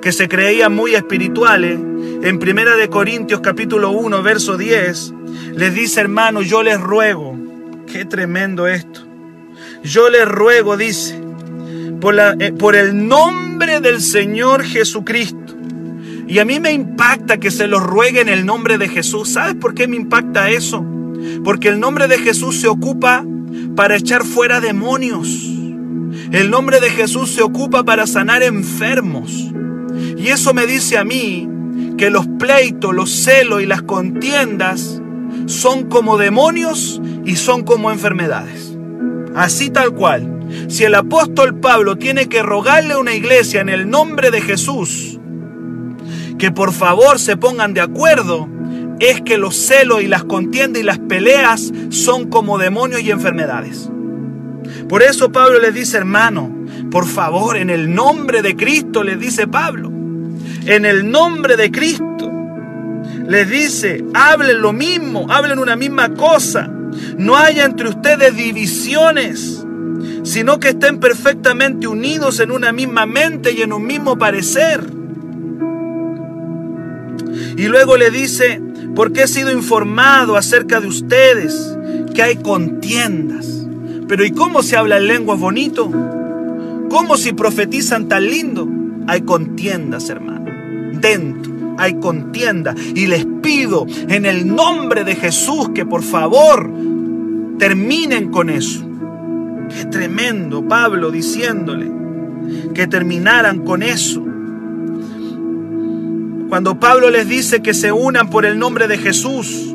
que 0.00 0.10
se 0.10 0.28
creían 0.28 0.74
muy 0.74 0.96
espirituales, 0.96 1.78
en 2.22 2.38
Primera 2.40 2.74
de 2.74 2.88
Corintios 2.88 3.40
capítulo 3.40 3.90
1, 3.90 4.22
verso 4.24 4.56
10, 4.56 5.14
les 5.54 5.74
dice, 5.74 6.00
hermano, 6.00 6.42
yo 6.42 6.64
les 6.64 6.80
ruego, 6.80 7.36
qué 7.86 8.04
tremendo 8.04 8.66
esto, 8.66 9.06
yo 9.84 10.10
les 10.10 10.26
ruego, 10.26 10.76
dice, 10.76 11.20
por, 12.00 12.14
la, 12.14 12.34
eh, 12.40 12.50
por 12.52 12.74
el 12.74 13.06
nombre 13.06 13.80
del 13.80 14.00
Señor 14.00 14.64
Jesucristo. 14.64 15.54
Y 16.26 16.40
a 16.40 16.44
mí 16.44 16.58
me 16.58 16.72
impacta 16.72 17.38
que 17.38 17.52
se 17.52 17.68
los 17.68 17.82
ruegue 17.82 18.20
en 18.20 18.28
el 18.28 18.44
nombre 18.46 18.78
de 18.78 18.88
Jesús. 18.88 19.28
¿Sabes 19.28 19.54
por 19.54 19.74
qué 19.74 19.86
me 19.86 19.96
impacta 19.96 20.50
eso? 20.50 20.84
Porque 21.44 21.68
el 21.68 21.78
nombre 21.78 22.08
de 22.08 22.18
Jesús 22.18 22.60
se 22.60 22.68
ocupa 22.68 23.24
para 23.76 23.96
echar 23.96 24.24
fuera 24.24 24.60
demonios. 24.60 25.61
El 26.32 26.50
nombre 26.50 26.80
de 26.80 26.88
Jesús 26.88 27.30
se 27.30 27.42
ocupa 27.42 27.84
para 27.84 28.06
sanar 28.06 28.42
enfermos. 28.42 29.52
Y 30.16 30.28
eso 30.28 30.54
me 30.54 30.66
dice 30.66 30.96
a 30.96 31.04
mí 31.04 31.46
que 31.98 32.08
los 32.08 32.26
pleitos, 32.26 32.94
los 32.94 33.10
celos 33.10 33.62
y 33.62 33.66
las 33.66 33.82
contiendas 33.82 35.02
son 35.44 35.90
como 35.90 36.16
demonios 36.16 37.02
y 37.26 37.36
son 37.36 37.64
como 37.64 37.92
enfermedades. 37.92 38.74
Así 39.34 39.68
tal 39.68 39.92
cual. 39.92 40.40
Si 40.68 40.84
el 40.84 40.94
apóstol 40.94 41.60
Pablo 41.60 41.96
tiene 41.96 42.30
que 42.30 42.42
rogarle 42.42 42.94
a 42.94 42.98
una 42.98 43.14
iglesia 43.14 43.60
en 43.60 43.68
el 43.68 43.90
nombre 43.90 44.30
de 44.30 44.40
Jesús 44.40 45.18
que 46.38 46.50
por 46.50 46.72
favor 46.72 47.18
se 47.18 47.36
pongan 47.36 47.74
de 47.74 47.82
acuerdo, 47.82 48.48
es 49.00 49.20
que 49.20 49.36
los 49.36 49.54
celos 49.54 50.02
y 50.02 50.08
las 50.08 50.24
contiendas 50.24 50.80
y 50.80 50.84
las 50.84 50.98
peleas 50.98 51.72
son 51.90 52.30
como 52.30 52.56
demonios 52.56 53.02
y 53.02 53.10
enfermedades. 53.10 53.90
Por 54.92 55.02
eso 55.02 55.32
Pablo 55.32 55.58
les 55.58 55.72
dice, 55.72 55.96
hermano, 55.96 56.54
por 56.90 57.06
favor, 57.06 57.56
en 57.56 57.70
el 57.70 57.94
nombre 57.94 58.42
de 58.42 58.54
Cristo, 58.54 59.02
les 59.02 59.18
dice 59.18 59.46
Pablo, 59.46 59.90
en 60.66 60.84
el 60.84 61.10
nombre 61.10 61.56
de 61.56 61.70
Cristo, 61.70 62.30
les 63.26 63.48
dice, 63.48 64.04
hablen 64.12 64.60
lo 64.60 64.74
mismo, 64.74 65.28
hablen 65.30 65.60
una 65.60 65.76
misma 65.76 66.10
cosa, 66.12 66.70
no 67.16 67.38
haya 67.38 67.64
entre 67.64 67.88
ustedes 67.88 68.36
divisiones, 68.36 69.64
sino 70.24 70.60
que 70.60 70.68
estén 70.68 71.00
perfectamente 71.00 71.86
unidos 71.86 72.38
en 72.40 72.50
una 72.50 72.70
misma 72.70 73.06
mente 73.06 73.52
y 73.52 73.62
en 73.62 73.72
un 73.72 73.86
mismo 73.86 74.18
parecer. 74.18 74.84
Y 77.56 77.66
luego 77.66 77.96
le 77.96 78.10
dice, 78.10 78.60
porque 78.94 79.22
he 79.22 79.26
sido 79.26 79.52
informado 79.52 80.36
acerca 80.36 80.82
de 80.82 80.88
ustedes 80.88 81.78
que 82.14 82.22
hay 82.22 82.36
contiendas. 82.36 83.61
Pero 84.12 84.26
¿y 84.26 84.30
cómo 84.32 84.62
se 84.62 84.76
habla 84.76 84.98
en 84.98 85.08
lenguas 85.08 85.40
bonito? 85.40 85.90
¿Cómo 86.90 87.16
si 87.16 87.32
profetizan 87.32 88.08
tan 88.08 88.26
lindo? 88.26 88.68
Hay 89.06 89.22
contiendas, 89.22 90.10
hermano. 90.10 90.50
Dentro 91.00 91.76
hay 91.78 91.94
contienda. 91.94 92.74
Y 92.94 93.06
les 93.06 93.24
pido 93.40 93.86
en 94.10 94.26
el 94.26 94.54
nombre 94.54 95.04
de 95.04 95.14
Jesús 95.14 95.70
que 95.74 95.86
por 95.86 96.02
favor 96.02 96.70
terminen 97.58 98.30
con 98.30 98.50
eso. 98.50 98.84
Qué 99.70 99.86
tremendo 99.86 100.68
Pablo 100.68 101.10
diciéndole 101.10 101.90
que 102.74 102.86
terminaran 102.86 103.64
con 103.64 103.82
eso. 103.82 104.22
Cuando 106.50 106.78
Pablo 106.78 107.08
les 107.08 107.26
dice 107.28 107.62
que 107.62 107.72
se 107.72 107.92
unan 107.92 108.28
por 108.28 108.44
el 108.44 108.58
nombre 108.58 108.88
de 108.88 108.98
Jesús 108.98 109.71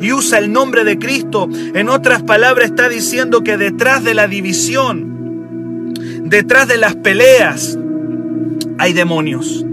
y 0.00 0.12
usa 0.12 0.38
el 0.38 0.52
nombre 0.52 0.84
de 0.84 0.98
Cristo, 0.98 1.48
en 1.52 1.88
otras 1.88 2.22
palabras 2.22 2.70
está 2.70 2.88
diciendo 2.88 3.42
que 3.42 3.56
detrás 3.56 4.04
de 4.04 4.14
la 4.14 4.26
división, 4.26 5.92
detrás 6.24 6.68
de 6.68 6.76
las 6.76 6.94
peleas, 6.96 7.78
hay 8.78 8.92
demonios. 8.92 9.64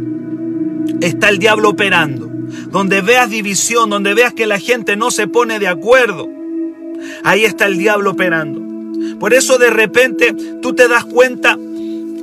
Está 1.02 1.30
el 1.30 1.40
diablo 1.40 1.70
operando. 1.70 2.30
Donde 2.70 3.02
veas 3.02 3.30
división, 3.30 3.90
donde 3.90 4.14
veas 4.14 4.34
que 4.34 4.46
la 4.46 4.60
gente 4.60 4.96
no 4.96 5.12
se 5.12 5.28
pone 5.28 5.60
de 5.60 5.68
acuerdo, 5.68 6.30
ahí 7.24 7.46
está 7.46 7.66
el 7.66 7.78
diablo 7.78 8.12
operando. 8.12 8.62
Por 9.20 9.34
eso 9.34 9.58
de 9.58 9.70
repente 9.70 10.36
tú 10.62 10.74
te 10.74 10.88
das 10.88 11.06
cuenta 11.06 11.58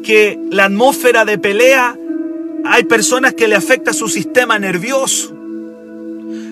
que 0.03 0.38
la 0.51 0.64
atmósfera 0.64 1.25
de 1.25 1.38
pelea 1.38 1.97
hay 2.64 2.85
personas 2.85 3.35
que 3.35 3.49
le 3.49 3.57
afecta 3.57 3.93
su 3.93 4.09
sistema 4.09 4.59
nervioso. 4.59 5.35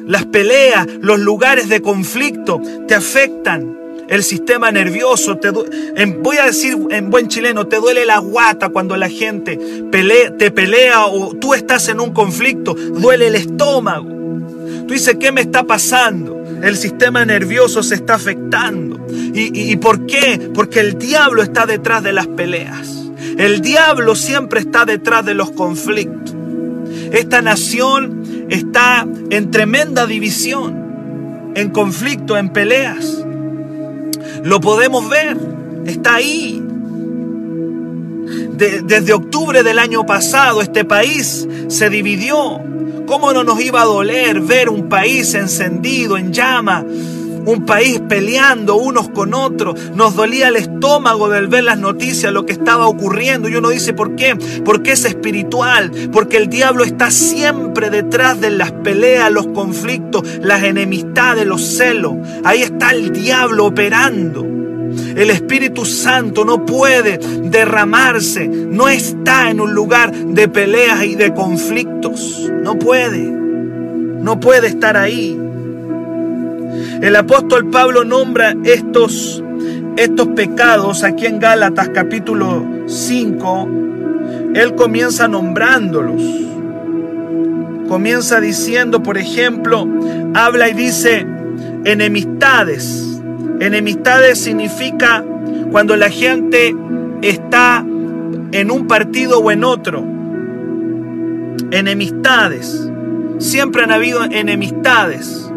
Las 0.09 0.25
peleas, 0.25 0.87
los 1.03 1.21
lugares 1.21 1.69
de 1.69 1.83
conflicto 1.83 2.63
te 2.87 2.95
afectan 2.95 3.77
el 4.09 4.23
sistema 4.23 4.73
nervioso. 4.73 5.37
Te 5.37 5.51
voy 5.51 6.39
a 6.39 6.47
decir 6.47 6.79
en 6.89 7.11
buen 7.11 7.29
chileno, 7.29 7.67
te 7.67 7.77
duele 7.77 8.07
la 8.07 8.17
guata 8.17 8.71
cuando 8.71 8.97
la 8.97 9.11
gente 9.11 9.59
te 9.91 10.51
pelea 10.51 11.05
o 11.05 11.37
tú 11.37 11.53
estás 11.53 11.91
en 11.91 12.01
un 12.01 12.15
conflicto, 12.15 12.73
duele 12.73 13.27
el 13.27 13.35
estómago. 13.35 14.09
Tú 14.87 14.95
dices, 14.95 15.17
¿qué 15.21 15.31
me 15.31 15.43
está 15.43 15.65
pasando? 15.65 16.43
El 16.63 16.79
sistema 16.79 17.27
nervioso 17.27 17.83
se 17.83 17.97
está 17.97 18.15
afectando. 18.15 19.07
¿Y, 19.11 19.73
y 19.73 19.77
por 19.77 20.07
qué? 20.07 20.51
Porque 20.55 20.81
el 20.81 20.99
diablo 20.99 21.43
está 21.43 21.67
detrás 21.67 22.03
de 22.03 22.15
las 22.15 22.29
peleas. 22.29 22.89
El 23.37 23.61
diablo 23.61 24.15
siempre 24.15 24.61
está 24.61 24.87
detrás 24.87 25.27
de 25.27 25.35
los 25.35 25.51
conflictos. 25.51 26.35
Esta 27.13 27.43
nación 27.43 28.23
está 28.49 29.07
en 29.31 29.51
tremenda 29.51 30.07
división, 30.07 31.53
en 31.55 31.71
conflicto, 31.71 32.37
en 32.37 32.51
peleas. 32.51 33.25
Lo 34.45 34.61
podemos 34.61 35.09
ver, 35.09 35.37
está 35.87 36.17
ahí. 36.17 36.63
desde 38.59 39.13
octubre 39.13 39.63
del 39.63 39.79
año 39.79 40.05
pasado 40.05 40.63
este 40.63 40.85
país 40.85 41.47
se 41.69 41.91
dividió. 41.91 42.61
¿Cómo 43.07 43.33
no 43.33 43.43
nos 43.43 43.61
iba 43.61 43.81
a 43.81 43.87
doler 43.87 44.41
ver 44.41 44.69
un 44.69 44.89
país 44.89 45.33
encendido, 45.35 46.19
en 46.19 46.33
llama, 46.33 46.85
un 47.49 47.65
país 47.65 48.01
peleando 48.09 48.77
unos 48.77 49.09
con 49.09 49.35
otros. 49.35 49.91
Nos 49.95 50.15
dolía 50.15 50.49
el 50.49 50.57
estómago 50.57 51.29
del 51.29 51.49
ver 51.49 51.65
las 51.65 51.79
noticias, 51.79 52.33
lo 52.33 52.45
que 52.47 52.53
estaba 52.53 52.87
ocurriendo. 52.87 53.49
Y 53.49 53.57
uno 53.57 53.71
dice, 53.71 53.93
¿por 53.93 54.17
qué? 54.17 54.37
Porque 54.65 54.93
es 54.93 55.05
espiritual, 55.05 55.91
porque 56.13 56.37
el 56.37 56.49
diablo 56.49 56.85
está 56.85 57.11
siempre 57.11 57.91
detrás 57.91 58.41
de 58.41 58.51
las 58.51 58.73
peleas, 58.73 59.33
los 59.33 59.47
conflictos, 59.49 60.23
las 60.43 60.63
enemistades, 60.63 61.47
los 61.47 61.63
celos. 61.63 62.15
Ahí 62.45 62.63
está 62.63 62.91
el 62.91 63.13
diablo 63.13 63.67
operando. 63.67 64.45
El 65.17 65.31
Espíritu 65.31 65.85
Santo 65.85 66.45
no 66.45 66.65
puede 66.65 67.19
derramarse, 67.19 68.49
no 68.49 68.89
está 68.89 69.51
en 69.51 69.61
un 69.61 69.75
lugar 69.75 70.15
de 70.15 70.49
peleas 70.49 71.05
y 71.05 71.15
de 71.15 71.35
conflictos. 71.35 72.51
No 72.63 72.79
puede, 72.79 73.23
no 73.23 74.41
puede 74.41 74.69
estar 74.69 74.97
ahí. 74.97 75.48
El 77.01 77.15
apóstol 77.15 77.71
Pablo 77.71 78.03
nombra 78.05 78.57
estos, 78.65 79.43
estos 79.97 80.29
pecados 80.29 81.05
aquí 81.05 81.27
en 81.27 81.39
Gálatas 81.39 81.91
capítulo 81.91 82.67
5. 82.87 83.69
Él 84.55 84.75
comienza 84.75 85.29
nombrándolos. 85.29 86.21
Comienza 87.89 88.41
diciendo, 88.41 89.01
por 89.01 89.17
ejemplo, 89.17 89.87
habla 90.35 90.69
y 90.69 90.75
dice 90.75 91.25
enemistades. 91.85 93.21
Enemistades 93.61 94.41
significa 94.41 95.25
cuando 95.71 95.95
la 95.97 96.11
gente 96.11 96.75
está 97.23 97.85
en 98.51 98.71
un 98.73 98.89
partido 98.89 99.39
o 99.39 99.53
en 99.53 99.63
otro. 99.63 100.05
Enemistades. 101.71 102.91
Siempre 103.39 103.85
han 103.85 103.93
habido 103.93 104.25
enemistades. 104.25 105.48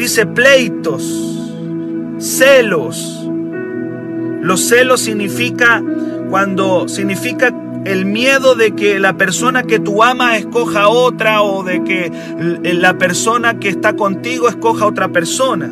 Dice 0.00 0.24
pleitos, 0.24 1.02
celos. 2.18 3.28
Los 4.40 4.66
celos 4.66 5.02
significa 5.02 5.82
cuando 6.30 6.88
significa 6.88 7.52
el 7.84 8.06
miedo 8.06 8.54
de 8.54 8.74
que 8.74 8.98
la 8.98 9.18
persona 9.18 9.64
que 9.64 9.78
tú 9.78 10.02
amas 10.02 10.38
escoja 10.38 10.88
otra 10.88 11.42
o 11.42 11.64
de 11.64 11.84
que 11.84 12.10
la 12.62 12.96
persona 12.96 13.58
que 13.58 13.68
está 13.68 13.94
contigo 13.94 14.48
escoja 14.48 14.86
otra 14.86 15.08
persona. 15.08 15.70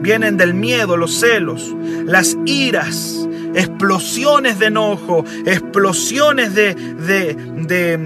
Vienen 0.00 0.36
del 0.36 0.52
miedo, 0.52 0.96
los 0.96 1.14
celos, 1.20 1.72
las 2.04 2.36
iras, 2.46 3.28
explosiones 3.54 4.58
de 4.58 4.66
enojo, 4.66 5.24
explosiones 5.44 6.52
de, 6.56 6.74
de, 6.74 7.36
de, 7.64 7.96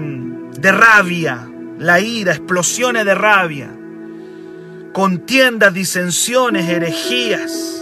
de 0.55 0.71
rabia, 0.71 1.49
la 1.79 1.99
ira, 1.99 2.31
explosiones 2.31 3.05
de 3.05 3.15
rabia 3.15 3.80
contiendas, 4.93 5.73
disensiones, 5.73 6.67
herejías, 6.67 7.81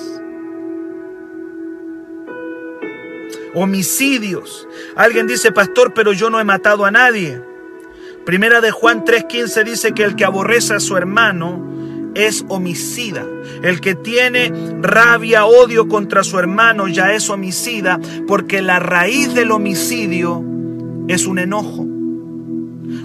homicidios. 3.54 4.68
Alguien 4.96 5.28
dice, 5.28 5.52
pastor, 5.52 5.94
pero 5.94 6.14
yo 6.14 6.30
no 6.30 6.40
he 6.40 6.44
matado 6.44 6.86
a 6.86 6.92
nadie. 6.92 7.42
Primera 8.26 8.62
de 8.62 8.72
Juan 8.72 9.06
3:15 9.06 9.64
dice 9.64 9.94
que 9.94 10.04
el 10.04 10.16
que 10.16 10.26
aborrece 10.26 10.74
a 10.74 10.80
su 10.80 10.98
hermano 10.98 12.12
es 12.14 12.46
homicida. 12.48 13.26
El 13.64 13.82
que 13.82 13.96
tiene 13.96 14.52
rabia, 14.82 15.46
odio 15.46 15.88
contra 15.88 16.24
su 16.24 16.38
hermano 16.38 16.88
ya 16.88 17.14
es 17.14 17.30
homicida 17.30 18.00
porque 18.28 18.62
la 18.62 18.80
raíz 18.80 19.34
del 19.34 19.52
homicidio 19.52 20.44
es 21.08 21.26
un 21.26 21.40
enojo. 21.40 21.88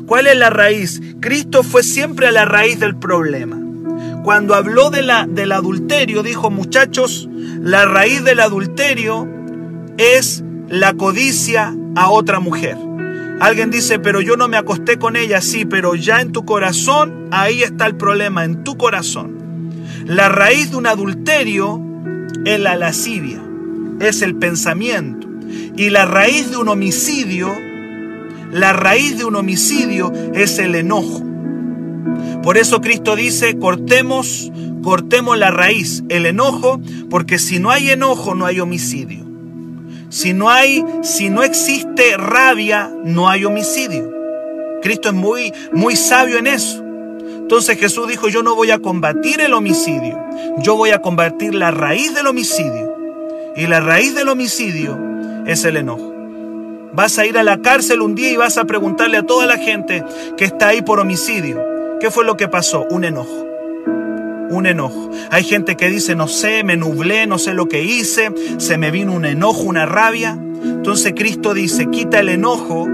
¿Cuál 0.07 0.27
es 0.27 0.37
la 0.37 0.51
raíz? 0.51 1.01
Cristo 1.21 1.62
fue 1.62 1.83
siempre 1.83 2.27
a 2.27 2.33
la 2.33 2.45
raíz 2.45 2.79
del 2.81 2.97
problema. 2.97 3.63
Cuando 4.25 4.55
habló 4.55 4.89
de 4.89 5.03
la, 5.03 5.27
del 5.27 5.53
adulterio, 5.53 6.23
dijo, 6.23 6.51
muchachos, 6.51 7.29
la 7.61 7.85
raíz 7.85 8.25
del 8.25 8.41
adulterio 8.41 9.29
es 9.99 10.43
la 10.67 10.95
codicia 10.95 11.77
a 11.95 12.09
otra 12.09 12.41
mujer. 12.41 12.79
Alguien 13.39 13.71
dice, 13.71 13.99
pero 13.99 14.23
yo 14.23 14.39
no 14.39 14.49
me 14.49 14.57
acosté 14.57 14.99
con 14.99 15.17
ella, 15.17 15.43
sí, 15.43 15.67
pero 15.67 15.95
ya 15.95 16.23
en 16.23 16.33
tu 16.33 16.47
corazón, 16.47 17.29
ahí 17.33 17.63
está 17.63 17.85
el 17.85 17.97
problema, 17.97 18.45
en 18.45 18.65
tu 18.65 18.79
corazón. 18.79 19.71
La 20.07 20.31
raíz 20.31 20.71
de 20.71 20.79
un 20.79 20.87
adulterio 20.87 21.83
es 22.47 22.59
la 22.59 22.77
lascivia, 22.77 23.43
es 24.01 24.23
el 24.23 24.37
pensamiento. 24.37 25.29
Y 25.77 25.91
la 25.91 26.07
raíz 26.07 26.51
de 26.51 26.57
un 26.57 26.71
homicidio, 26.71 27.51
la 28.51 28.73
raíz 28.73 29.19
de 29.19 29.27
un 29.27 29.37
homicidio 29.37 30.11
es 30.33 30.59
el 30.59 30.77
enojo. 30.77 31.34
Por 32.43 32.59
eso 32.59 32.81
Cristo 32.81 33.17
dice, 33.17 33.59
cortemos, 33.59 34.51
cortemos 34.83 35.38
la 35.38 35.51
raíz, 35.51 36.05
el 36.09 36.27
enojo, 36.27 36.81
porque 37.11 37.38
si 37.38 37.59
no 37.59 37.71
hay 37.71 37.90
enojo 37.90 38.35
no 38.35 38.47
hay 38.47 38.61
homicidio. 38.61 39.25
Si 40.11 40.33
no 40.33 40.49
hay, 40.49 40.85
si 41.03 41.31
no 41.31 41.43
existe 41.43 42.17
rabia, 42.17 42.90
no 43.05 43.29
hay 43.29 43.45
homicidio. 43.45 44.12
Cristo 44.83 45.09
es 45.09 45.14
muy, 45.14 45.53
muy 45.73 45.97
sabio 45.97 46.38
en 46.38 46.47
eso. 46.47 46.85
Entonces 47.45 47.79
Jesús 47.79 48.07
dijo, 48.09 48.29
yo 48.29 48.43
no 48.43 48.55
voy 48.55 48.71
a 48.71 48.79
combatir 48.79 49.40
el 49.40 49.53
homicidio, 49.55 50.19
yo 50.59 50.77
voy 50.77 50.90
a 50.90 51.01
combatir 51.01 51.55
la 51.55 51.71
raíz 51.71 52.14
del 52.14 52.27
homicidio. 52.27 52.95
Y 53.57 53.67
la 53.67 53.81
raíz 53.81 54.14
del 54.14 54.29
homicidio 54.29 54.99
es 55.47 55.64
el 55.64 55.77
enojo. 55.77 56.12
Vas 56.93 57.19
a 57.19 57.27
ir 57.27 57.37
a 57.37 57.43
la 57.43 57.61
cárcel 57.61 58.01
un 58.01 58.14
día 58.14 58.31
y 58.31 58.37
vas 58.37 58.57
a 58.57 58.64
preguntarle 58.64 59.17
a 59.17 59.25
toda 59.25 59.47
la 59.47 59.59
gente 59.59 60.05
que 60.37 60.45
está 60.45 60.69
ahí 60.69 60.83
por 60.83 61.01
homicidio, 61.01 61.61
¿qué 62.00 62.11
fue 62.11 62.24
lo 62.24 62.37
que 62.37 62.48
pasó? 62.48 62.87
Un 62.90 63.04
enojo. 63.04 63.46
Un 64.50 64.66
enojo. 64.66 65.11
Hay 65.30 65.44
gente 65.44 65.76
que 65.76 65.88
dice, 65.88 66.14
no 66.14 66.28
sé, 66.28 66.62
me 66.64 66.76
nublé, 66.76 67.26
no 67.26 67.38
sé 67.38 67.54
lo 67.54 67.66
que 67.66 67.83
hice, 67.83 68.33
se 68.59 68.78
me 68.78 68.90
vino 68.90 69.12
un 69.12 69.24
enojo, 69.24 69.62
una 69.62 69.87
rabia. 69.87 70.38
Entonces 70.62 71.12
Cristo 71.16 71.54
dice, 71.54 71.90
quita 71.90 72.20
el 72.20 72.28
enojo 72.28 72.87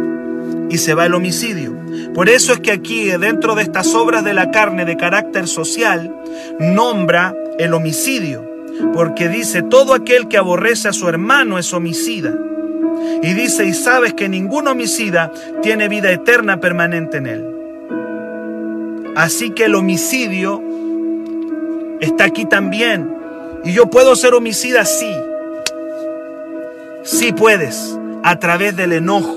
y 0.70 0.78
se 0.78 0.94
va 0.94 1.06
el 1.06 1.14
homicidio. 1.14 1.76
Por 2.14 2.28
eso 2.28 2.52
es 2.52 2.60
que 2.60 2.72
aquí, 2.72 3.10
dentro 3.10 3.54
de 3.54 3.62
estas 3.62 3.94
obras 3.94 4.24
de 4.24 4.32
la 4.32 4.50
carne 4.50 4.84
de 4.84 4.96
carácter 4.96 5.48
social, 5.48 6.14
nombra 6.58 7.34
el 7.58 7.74
homicidio, 7.74 8.48
porque 8.94 9.28
dice, 9.28 9.62
todo 9.62 9.94
aquel 9.94 10.28
que 10.28 10.38
aborrece 10.38 10.88
a 10.88 10.92
su 10.92 11.08
hermano 11.08 11.58
es 11.58 11.72
homicida. 11.72 12.34
Y 13.22 13.34
dice, 13.34 13.66
y 13.66 13.74
sabes 13.74 14.14
que 14.14 14.28
ningún 14.28 14.68
homicida 14.68 15.32
tiene 15.62 15.88
vida 15.88 16.10
eterna 16.10 16.60
permanente 16.60 17.18
en 17.18 17.26
él. 17.26 17.59
Así 19.20 19.50
que 19.50 19.66
el 19.66 19.74
homicidio 19.74 20.62
está 22.00 22.24
aquí 22.24 22.46
también. 22.46 23.14
Y 23.66 23.74
yo 23.74 23.90
puedo 23.90 24.16
ser 24.16 24.32
homicida, 24.32 24.86
sí. 24.86 25.12
Sí 27.04 27.34
puedes, 27.34 27.98
a 28.22 28.38
través 28.38 28.74
del 28.76 28.94
enojo. 28.94 29.36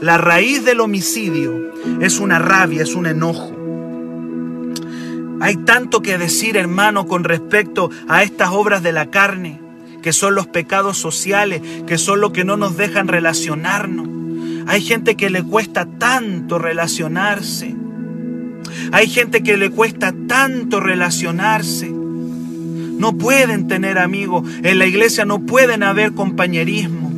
La 0.00 0.16
raíz 0.16 0.64
del 0.64 0.78
homicidio 0.78 1.72
es 2.00 2.20
una 2.20 2.38
rabia, 2.38 2.84
es 2.84 2.94
un 2.94 3.06
enojo. 3.06 3.50
Hay 5.40 5.56
tanto 5.56 6.02
que 6.02 6.18
decir, 6.18 6.56
hermano, 6.56 7.08
con 7.08 7.24
respecto 7.24 7.90
a 8.06 8.22
estas 8.22 8.50
obras 8.50 8.84
de 8.84 8.92
la 8.92 9.10
carne 9.10 9.60
que 10.02 10.12
son 10.12 10.36
los 10.36 10.46
pecados 10.46 10.98
sociales, 10.98 11.62
que 11.88 11.98
son 11.98 12.20
los 12.20 12.30
que 12.30 12.44
no 12.44 12.56
nos 12.56 12.76
dejan 12.76 13.08
relacionarnos. 13.08 14.08
Hay 14.68 14.82
gente 14.82 15.16
que 15.16 15.30
le 15.30 15.42
cuesta 15.42 15.84
tanto 15.84 16.60
relacionarse. 16.60 17.74
Hay 18.92 19.08
gente 19.08 19.42
que 19.42 19.56
le 19.56 19.70
cuesta 19.70 20.14
tanto 20.26 20.80
relacionarse. 20.80 21.90
No 21.90 23.16
pueden 23.18 23.68
tener 23.68 23.98
amigos. 23.98 24.48
En 24.62 24.78
la 24.78 24.86
iglesia 24.86 25.24
no 25.24 25.40
pueden 25.40 25.82
haber 25.82 26.12
compañerismo. 26.12 27.12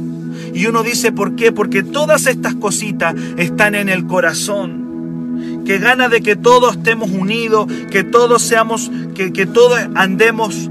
Y 0.55 0.67
uno 0.67 0.83
dice, 0.83 1.13
¿por 1.13 1.37
qué? 1.37 1.53
Porque 1.53 1.83
todas 1.83 2.27
estas 2.27 2.55
cositas 2.55 3.15
están 3.37 3.75
en 3.75 3.89
el 3.89 4.07
corazón. 4.07 5.63
Que 5.65 5.79
gana 5.79 6.09
de 6.09 6.21
que 6.21 6.35
todos 6.35 6.77
estemos 6.79 7.11
unidos, 7.11 7.67
que 7.91 8.03
todos 8.03 8.43
seamos, 8.43 8.91
que, 9.15 9.33
que 9.33 9.47
todos 9.47 9.79
andemos 9.95 10.71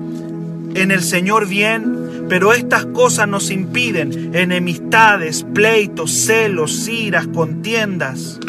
en 0.74 0.92
el 0.92 1.02
Señor 1.02 1.48
bien, 1.48 2.26
pero 2.30 2.54
estas 2.54 2.86
cosas 2.86 3.28
nos 3.28 3.52
impiden 3.52 4.36
enemistades, 4.36 5.46
pleitos, 5.54 6.12
celos, 6.12 6.88
iras, 6.88 7.28
contiendas, 7.28 8.40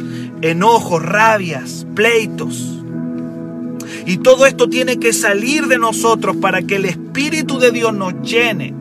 enojos, 0.42 1.03
rabias, 1.03 1.87
pleitos. 1.94 2.83
Y 4.07 4.18
todo 4.18 4.46
esto 4.46 4.68
tiene 4.68 4.98
que 4.98 5.12
salir 5.12 5.66
de 5.66 5.79
nosotros 5.79 6.37
para 6.37 6.62
que 6.62 6.77
el 6.77 6.85
Espíritu 6.85 7.59
de 7.59 7.70
Dios 7.70 7.94
nos 7.94 8.14
llene, 8.22 8.74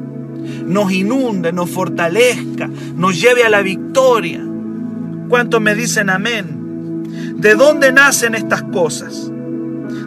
nos 0.65 0.91
inunde, 0.91 1.52
nos 1.52 1.70
fortalezca, 1.70 2.70
nos 2.96 3.20
lleve 3.20 3.43
a 3.43 3.50
la 3.50 3.62
victoria. 3.62 4.46
¿Cuántos 5.30 5.62
me 5.62 5.76
dicen 5.76 6.10
amén? 6.10 7.04
¿De 7.38 7.56
dónde 7.56 7.91
nacen 7.91 8.36
estas 8.36 8.63
cosas? 8.63 9.32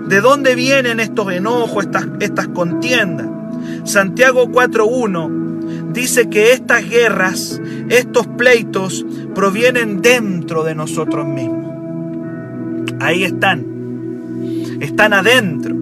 ¿De 0.08 0.20
dónde 0.20 0.54
vienen 0.54 1.00
estos 1.00 1.32
enojos, 1.32 1.84
estas, 1.84 2.06
estas 2.20 2.48
contiendas? 2.48 3.28
Santiago 3.84 4.46
4.1 4.48 5.92
dice 5.92 6.28
que 6.28 6.52
estas 6.52 6.88
guerras, 6.88 7.60
estos 7.88 8.26
pleitos, 8.26 9.04
provienen 9.34 10.02
dentro 10.02 10.64
de 10.64 10.74
nosotros 10.74 11.26
mismos. 11.26 11.70
Ahí 13.00 13.24
están. 13.24 13.64
Están 14.80 15.12
adentro. 15.12 15.76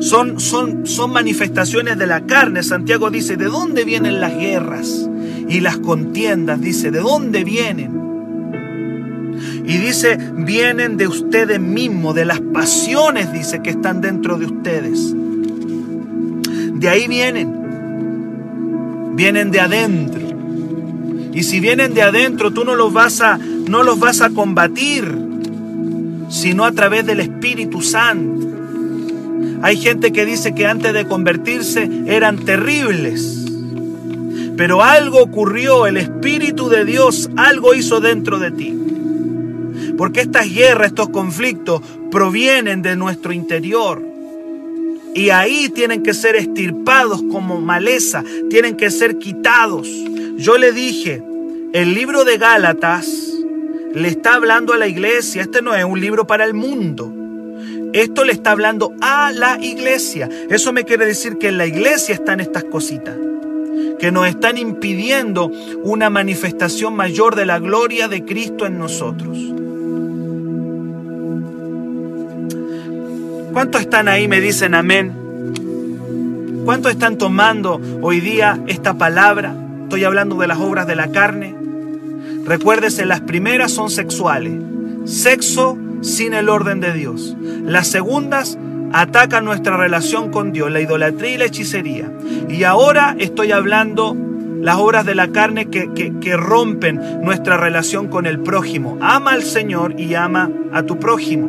Son, 0.00 0.40
son, 0.40 0.86
son 0.86 1.12
manifestaciones 1.12 1.98
de 1.98 2.06
la 2.06 2.22
carne. 2.26 2.62
Santiago 2.62 3.10
dice, 3.10 3.36
¿de 3.36 3.46
dónde 3.46 3.84
vienen 3.84 4.20
las 4.20 4.36
guerras 4.36 5.08
y 5.48 5.60
las 5.60 5.76
contiendas? 5.78 6.60
Dice, 6.60 6.90
¿de 6.90 7.00
dónde 7.00 7.44
vienen? 7.44 8.00
Y 9.64 9.76
dice, 9.78 10.18
vienen 10.34 10.96
de 10.96 11.06
ustedes 11.06 11.60
mismos, 11.60 12.14
de 12.14 12.24
las 12.24 12.40
pasiones, 12.40 13.32
dice, 13.32 13.60
que 13.62 13.70
están 13.70 14.00
dentro 14.00 14.38
de 14.38 14.46
ustedes. 14.46 15.14
De 16.74 16.88
ahí 16.88 17.06
vienen. 17.06 17.54
Vienen 19.14 19.50
de 19.50 19.60
adentro. 19.60 20.29
Y 21.32 21.42
si 21.44 21.60
vienen 21.60 21.94
de 21.94 22.02
adentro, 22.02 22.52
tú 22.52 22.64
no 22.64 22.74
los 22.74 22.92
vas 22.92 23.20
a, 23.20 23.38
no 23.38 23.82
los 23.82 23.98
vas 23.98 24.20
a 24.20 24.30
combatir, 24.30 25.04
sino 26.28 26.64
a 26.64 26.72
través 26.72 27.06
del 27.06 27.20
Espíritu 27.20 27.82
Santo. 27.82 28.48
Hay 29.62 29.76
gente 29.76 30.12
que 30.12 30.24
dice 30.24 30.54
que 30.54 30.66
antes 30.66 30.92
de 30.92 31.06
convertirse 31.06 31.88
eran 32.06 32.38
terribles. 32.38 33.46
Pero 34.56 34.82
algo 34.82 35.22
ocurrió, 35.22 35.86
el 35.86 35.96
Espíritu 35.96 36.68
de 36.68 36.84
Dios 36.84 37.30
algo 37.36 37.74
hizo 37.74 38.00
dentro 38.00 38.38
de 38.38 38.50
ti. 38.50 38.76
Porque 39.96 40.20
estas 40.20 40.52
guerras, 40.52 40.88
estos 40.88 41.10
conflictos 41.10 41.82
provienen 42.10 42.82
de 42.82 42.96
nuestro 42.96 43.32
interior. 43.32 44.02
Y 45.14 45.30
ahí 45.30 45.68
tienen 45.68 46.02
que 46.02 46.14
ser 46.14 46.36
estirpados 46.36 47.22
como 47.30 47.60
maleza, 47.60 48.22
tienen 48.48 48.76
que 48.76 48.90
ser 48.90 49.18
quitados. 49.18 49.88
Yo 50.40 50.56
le 50.56 50.72
dije, 50.72 51.22
el 51.74 51.92
libro 51.92 52.24
de 52.24 52.38
Gálatas 52.38 53.06
le 53.92 54.08
está 54.08 54.36
hablando 54.36 54.72
a 54.72 54.78
la 54.78 54.86
iglesia, 54.86 55.42
este 55.42 55.60
no 55.60 55.74
es 55.74 55.84
un 55.84 56.00
libro 56.00 56.26
para 56.26 56.46
el 56.46 56.54
mundo. 56.54 57.12
Esto 57.92 58.24
le 58.24 58.32
está 58.32 58.52
hablando 58.52 58.94
a 59.02 59.32
la 59.32 59.58
iglesia. 59.60 60.30
Eso 60.48 60.72
me 60.72 60.84
quiere 60.84 61.04
decir 61.04 61.36
que 61.36 61.48
en 61.48 61.58
la 61.58 61.66
iglesia 61.66 62.14
están 62.14 62.40
estas 62.40 62.64
cositas, 62.64 63.14
que 63.98 64.10
nos 64.10 64.28
están 64.28 64.56
impidiendo 64.56 65.52
una 65.82 66.08
manifestación 66.08 66.96
mayor 66.96 67.36
de 67.36 67.44
la 67.44 67.58
gloria 67.58 68.08
de 68.08 68.24
Cristo 68.24 68.64
en 68.64 68.78
nosotros. 68.78 69.36
¿Cuántos 73.52 73.82
están 73.82 74.08
ahí? 74.08 74.26
Me 74.26 74.40
dicen 74.40 74.74
amén. 74.74 75.12
¿Cuántos 76.64 76.92
están 76.92 77.18
tomando 77.18 77.78
hoy 78.00 78.20
día 78.20 78.58
esta 78.68 78.96
palabra? 78.96 79.66
Estoy 79.90 80.04
hablando 80.04 80.36
de 80.36 80.46
las 80.46 80.60
obras 80.60 80.86
de 80.86 80.94
la 80.94 81.10
carne. 81.10 81.52
Recuérdese, 82.44 83.06
las 83.06 83.22
primeras 83.22 83.72
son 83.72 83.90
sexuales. 83.90 84.52
Sexo 85.04 85.76
sin 86.00 86.32
el 86.32 86.48
orden 86.48 86.78
de 86.78 86.92
Dios. 86.92 87.36
Las 87.64 87.88
segundas 87.88 88.56
atacan 88.92 89.44
nuestra 89.44 89.76
relación 89.76 90.30
con 90.30 90.52
Dios, 90.52 90.70
la 90.70 90.80
idolatría 90.80 91.30
y 91.34 91.38
la 91.38 91.46
hechicería. 91.46 92.08
Y 92.48 92.62
ahora 92.62 93.16
estoy 93.18 93.50
hablando 93.50 94.16
las 94.60 94.76
obras 94.76 95.04
de 95.06 95.16
la 95.16 95.32
carne 95.32 95.70
que, 95.70 95.90
que, 95.92 96.36
rompen 96.36 97.24
nuestra 97.24 97.56
relación 97.56 98.06
con 98.06 98.26
el 98.26 98.38
prójimo. 98.38 98.96
Ama 99.00 99.32
al 99.32 99.42
Señor 99.42 99.98
y 99.98 100.14
ama 100.14 100.52
a 100.72 100.84
tu 100.84 101.00
prójimo. 101.00 101.48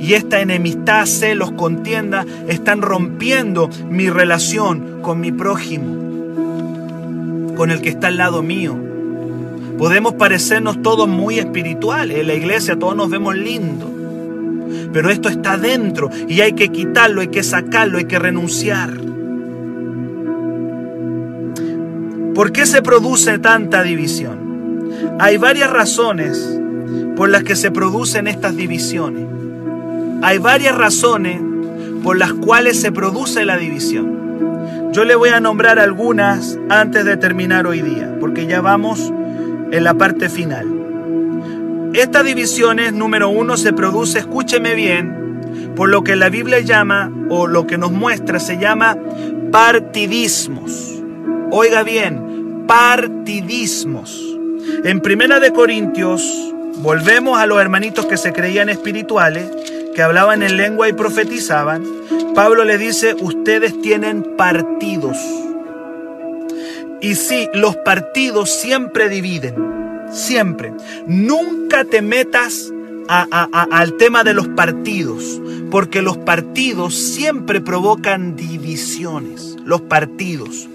Y 0.00 0.14
esta 0.14 0.40
enemistad, 0.40 1.06
celos, 1.06 1.52
contienda 1.52 2.26
están 2.48 2.82
rompiendo 2.82 3.70
mi 3.88 4.10
relación 4.10 5.00
con 5.02 5.20
mi 5.20 5.30
prójimo, 5.30 6.05
con 7.56 7.70
el 7.70 7.80
que 7.80 7.88
está 7.88 8.08
al 8.08 8.18
lado 8.18 8.42
mío. 8.42 8.76
Podemos 9.78 10.14
parecernos 10.14 10.80
todos 10.82 11.08
muy 11.08 11.38
espirituales, 11.38 12.18
en 12.18 12.28
la 12.28 12.34
iglesia 12.34 12.78
todos 12.78 12.96
nos 12.96 13.10
vemos 13.10 13.36
lindos, 13.36 13.90
pero 14.92 15.10
esto 15.10 15.28
está 15.28 15.58
dentro 15.58 16.10
y 16.28 16.40
hay 16.40 16.52
que 16.52 16.68
quitarlo, 16.68 17.20
hay 17.20 17.28
que 17.28 17.42
sacarlo, 17.42 17.98
hay 17.98 18.04
que 18.04 18.18
renunciar. 18.18 18.90
¿Por 22.34 22.52
qué 22.52 22.66
se 22.66 22.82
produce 22.82 23.38
tanta 23.38 23.82
división? 23.82 24.90
Hay 25.18 25.36
varias 25.36 25.70
razones 25.70 26.60
por 27.16 27.30
las 27.30 27.44
que 27.44 27.56
se 27.56 27.70
producen 27.70 28.26
estas 28.26 28.56
divisiones. 28.56 29.24
Hay 30.22 30.38
varias 30.38 30.76
razones 30.76 31.40
por 32.02 32.18
las 32.18 32.32
cuales 32.32 32.80
se 32.80 32.92
produce 32.92 33.44
la 33.44 33.56
división. 33.56 34.25
Yo 34.92 35.04
le 35.04 35.14
voy 35.14 35.28
a 35.30 35.40
nombrar 35.40 35.78
algunas 35.78 36.58
antes 36.68 37.04
de 37.04 37.16
terminar 37.16 37.66
hoy 37.66 37.82
día, 37.82 38.16
porque 38.18 38.46
ya 38.46 38.60
vamos 38.60 39.12
en 39.70 39.84
la 39.84 39.94
parte 39.94 40.28
final. 40.28 40.66
Esta 41.92 42.22
división 42.22 42.78
es, 42.78 42.92
número 42.92 43.28
uno, 43.28 43.56
se 43.56 43.72
produce, 43.72 44.20
escúcheme 44.20 44.74
bien, 44.74 45.72
por 45.74 45.88
lo 45.88 46.02
que 46.02 46.16
la 46.16 46.28
Biblia 46.28 46.60
llama, 46.60 47.10
o 47.28 47.46
lo 47.46 47.66
que 47.66 47.78
nos 47.78 47.92
muestra, 47.92 48.38
se 48.38 48.58
llama 48.58 48.96
partidismos. 49.50 51.02
Oiga 51.50 51.82
bien, 51.82 52.64
partidismos. 52.66 54.22
En 54.84 55.00
Primera 55.00 55.40
de 55.40 55.52
Corintios, 55.52 56.22
volvemos 56.78 57.38
a 57.38 57.46
los 57.46 57.60
hermanitos 57.60 58.06
que 58.06 58.16
se 58.16 58.32
creían 58.32 58.68
espirituales, 58.68 59.50
que 59.96 60.02
hablaban 60.02 60.42
en 60.42 60.58
lengua 60.58 60.90
y 60.90 60.92
profetizaban. 60.92 61.82
Pablo 62.34 62.64
le 62.64 62.76
dice, 62.76 63.14
ustedes 63.18 63.80
tienen 63.80 64.22
partidos. 64.36 65.16
Y 67.00 67.14
sí, 67.14 67.48
los 67.54 67.76
partidos 67.76 68.50
siempre 68.50 69.08
dividen, 69.08 69.54
siempre. 70.12 70.74
Nunca 71.06 71.86
te 71.86 72.02
metas 72.02 72.70
al 73.08 73.96
tema 73.96 74.22
de 74.22 74.34
los 74.34 74.48
partidos, 74.48 75.40
porque 75.70 76.02
los 76.02 76.18
partidos 76.18 76.94
siempre 76.94 77.62
provocan 77.62 78.36
divisiones, 78.36 79.56
los 79.64 79.80
partidos. 79.80 80.68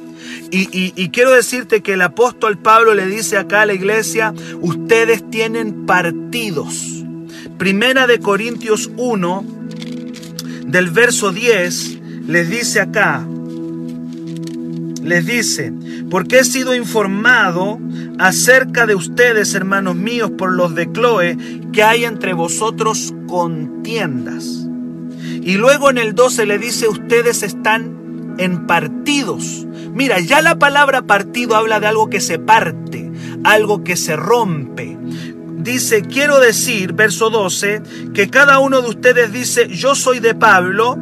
Y, 0.49 1.09
quiero 1.09 1.31
decirte 1.31 1.81
que 1.81 1.93
el 1.93 2.01
apóstol 2.01 2.57
Pablo 2.57 2.95
le 2.95 3.05
dice 3.05 3.37
acá 3.37 3.61
a 3.61 3.65
la 3.67 3.73
iglesia, 3.73 4.33
ustedes 4.61 5.29
tienen 5.29 5.85
partidos. 5.85 7.00
Primera 7.61 8.07
de 8.07 8.19
Corintios 8.19 8.89
1, 8.97 9.45
del 10.65 10.89
verso 10.89 11.31
10, 11.31 11.99
les 12.25 12.49
dice 12.49 12.81
acá, 12.81 13.23
les 15.03 15.27
dice, 15.27 15.71
porque 16.09 16.39
he 16.39 16.43
sido 16.43 16.73
informado 16.73 17.77
acerca 18.17 18.87
de 18.87 18.95
ustedes, 18.95 19.53
hermanos 19.53 19.95
míos, 19.95 20.31
por 20.39 20.51
los 20.53 20.73
de 20.73 20.91
Chloe, 20.91 21.37
que 21.71 21.83
hay 21.83 22.05
entre 22.05 22.33
vosotros 22.33 23.13
contiendas. 23.27 24.67
Y 25.21 25.57
luego 25.57 25.91
en 25.91 25.99
el 25.99 26.15
12 26.15 26.47
le 26.47 26.57
dice, 26.57 26.87
ustedes 26.87 27.43
están 27.43 28.33
en 28.39 28.65
partidos. 28.65 29.67
Mira, 29.93 30.19
ya 30.19 30.41
la 30.41 30.57
palabra 30.57 31.03
partido 31.03 31.55
habla 31.55 31.79
de 31.79 31.85
algo 31.85 32.09
que 32.09 32.21
se 32.21 32.39
parte, 32.39 33.11
algo 33.43 33.83
que 33.83 33.97
se 33.97 34.15
rompe. 34.15 34.97
Dice, 35.61 36.01
quiero 36.01 36.39
decir, 36.39 36.93
verso 36.93 37.29
12, 37.29 37.83
que 38.13 38.29
cada 38.29 38.59
uno 38.59 38.81
de 38.81 38.89
ustedes 38.89 39.31
dice, 39.31 39.67
yo 39.67 39.93
soy 39.93 40.19
de 40.19 40.33
Pablo, 40.33 40.97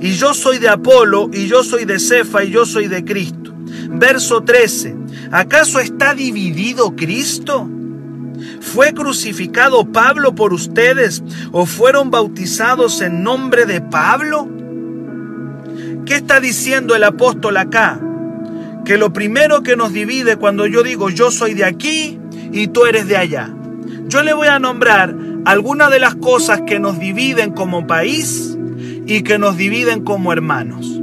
y 0.00 0.14
yo 0.14 0.34
soy 0.34 0.58
de 0.58 0.68
Apolo, 0.68 1.30
y 1.32 1.46
yo 1.46 1.62
soy 1.62 1.84
de 1.84 2.00
Cefa, 2.00 2.42
y 2.42 2.50
yo 2.50 2.66
soy 2.66 2.88
de 2.88 3.04
Cristo. 3.04 3.54
Verso 3.90 4.42
13, 4.42 4.96
¿acaso 5.30 5.78
está 5.78 6.14
dividido 6.14 6.96
Cristo? 6.96 7.68
¿Fue 8.60 8.92
crucificado 8.92 9.84
Pablo 9.84 10.34
por 10.34 10.52
ustedes 10.52 11.22
o 11.52 11.64
fueron 11.64 12.10
bautizados 12.10 13.00
en 13.02 13.22
nombre 13.22 13.66
de 13.66 13.80
Pablo? 13.80 14.48
¿Qué 16.06 16.16
está 16.16 16.40
diciendo 16.40 16.96
el 16.96 17.04
apóstol 17.04 17.56
acá? 17.56 18.00
Que 18.84 18.98
lo 18.98 19.12
primero 19.12 19.62
que 19.62 19.76
nos 19.76 19.92
divide 19.92 20.36
cuando 20.36 20.66
yo 20.66 20.82
digo 20.82 21.08
yo 21.08 21.30
soy 21.30 21.54
de 21.54 21.64
aquí 21.64 22.18
y 22.50 22.66
tú 22.68 22.86
eres 22.86 23.06
de 23.06 23.16
allá. 23.16 23.54
Yo 24.12 24.22
le 24.22 24.34
voy 24.34 24.48
a 24.48 24.58
nombrar 24.58 25.14
algunas 25.44 25.90
de 25.90 25.98
las 25.98 26.14
cosas 26.14 26.62
que 26.66 26.78
nos 26.78 26.98
dividen 26.98 27.52
como 27.52 27.86
país 27.86 28.56
y 29.06 29.22
que 29.22 29.38
nos 29.38 29.56
dividen 29.56 30.02
como 30.04 30.32
hermanos. 30.32 31.00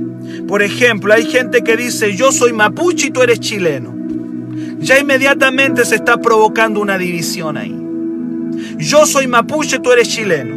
Por 0.48 0.62
ejemplo, 0.62 1.14
hay 1.14 1.26
gente 1.26 1.64
que 1.64 1.76
dice 1.76 2.16
yo 2.16 2.32
soy 2.32 2.54
mapuche 2.54 3.08
y 3.08 3.12
tú 3.12 3.22
eres 3.22 3.40
chileno 3.40 4.00
ya 4.80 4.98
inmediatamente 4.98 5.86
se 5.86 5.96
está 5.96 6.18
provocando 6.18 6.80
una 6.80 6.98
división 6.98 7.58
ahí. 7.58 7.76
Yo 8.78 9.06
soy 9.06 9.28
mapuche, 9.28 9.80
tú 9.80 9.92
eres 9.92 10.10
chileno. 10.10 10.56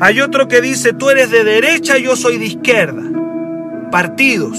Hay 0.00 0.20
otro 0.20 0.48
que 0.48 0.60
dice, 0.60 0.92
tú 0.92 1.08
eres 1.10 1.30
de 1.30 1.44
derecha, 1.44 1.96
yo 1.96 2.16
soy 2.16 2.38
de 2.38 2.46
izquierda. 2.46 3.02
Partidos. 3.90 4.58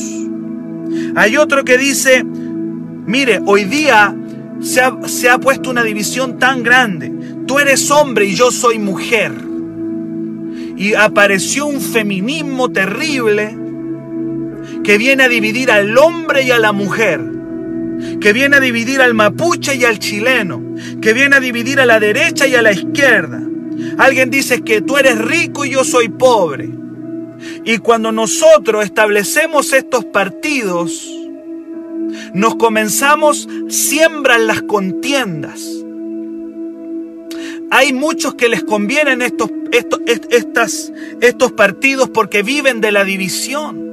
Hay 1.16 1.38
otro 1.38 1.64
que 1.64 1.78
dice, 1.78 2.24
mire, 2.24 3.42
hoy 3.46 3.66
día 3.66 4.16
se 4.62 4.82
ha, 4.82 4.96
se 5.08 5.30
ha 5.30 5.38
puesto 5.40 5.70
una 5.70 5.84
división 5.84 6.40
tan 6.40 6.64
grande. 6.64 7.12
Tú 7.48 7.60
eres 7.60 7.90
hombre 7.92 8.26
y 8.26 8.36
yo 8.36 8.52
soy 8.52 8.80
mujer. 8.80 9.34
Y 10.78 10.94
apareció 10.94 11.66
un 11.68 11.82
feminismo 11.82 12.72
terrible 12.72 13.56
que 14.84 14.98
viene 14.98 15.24
a 15.24 15.30
dividir 15.30 15.72
al 15.72 15.98
hombre 15.98 16.44
y 16.44 16.52
a 16.52 16.60
la 16.60 16.72
mujer 16.72 17.32
que 18.20 18.34
viene 18.34 18.58
a 18.58 18.60
dividir 18.60 19.02
al 19.02 19.14
mapuche 19.14 19.76
y 19.76 19.86
al 19.86 20.00
chileno, 20.00 20.62
que 21.02 21.14
viene 21.14 21.36
a 21.36 21.40
dividir 21.40 21.80
a 21.80 21.86
la 21.86 22.00
derecha 22.00 22.48
y 22.48 22.56
a 22.56 22.62
la 22.62 22.72
izquierda. 22.72 23.42
Alguien 23.98 24.30
dice 24.30 24.62
que 24.62 24.82
tú 24.82 24.98
eres 24.98 25.18
rico 25.18 25.66
y 25.66 25.72
yo 25.72 25.84
soy 25.84 26.10
pobre. 26.10 26.70
Y 27.66 27.78
cuando 27.80 28.12
nosotros 28.12 28.86
establecemos 28.86 29.74
estos 29.74 30.06
partidos, 30.06 31.10
nos 32.34 32.56
comenzamos, 32.56 33.48
siembran 33.70 34.48
las 34.48 34.62
contiendas. 34.62 35.62
Hay 37.72 37.94
muchos 37.94 38.36
que 38.36 38.50
les 38.50 38.64
convienen 38.64 39.22
estos, 39.22 39.50
estos, 39.72 40.02
estas, 40.30 40.92
estos 41.22 41.54
partidos 41.54 42.10
porque 42.10 42.44
viven 42.44 42.82
de 42.82 42.92
la 42.92 43.06
división. 43.06 43.92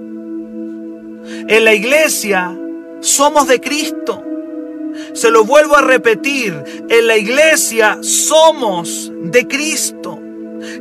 En 1.47 1.65
la 1.65 1.75
iglesia 1.75 2.59
somos 3.01 3.47
de 3.47 3.61
Cristo. 3.61 4.25
Se 5.13 5.31
lo 5.31 5.45
vuelvo 5.45 5.77
a 5.77 5.83
repetir, 5.83 6.61
en 6.89 7.07
la 7.07 7.17
iglesia 7.17 7.99
somos 8.03 9.13
de 9.23 9.47
Cristo. 9.47 10.19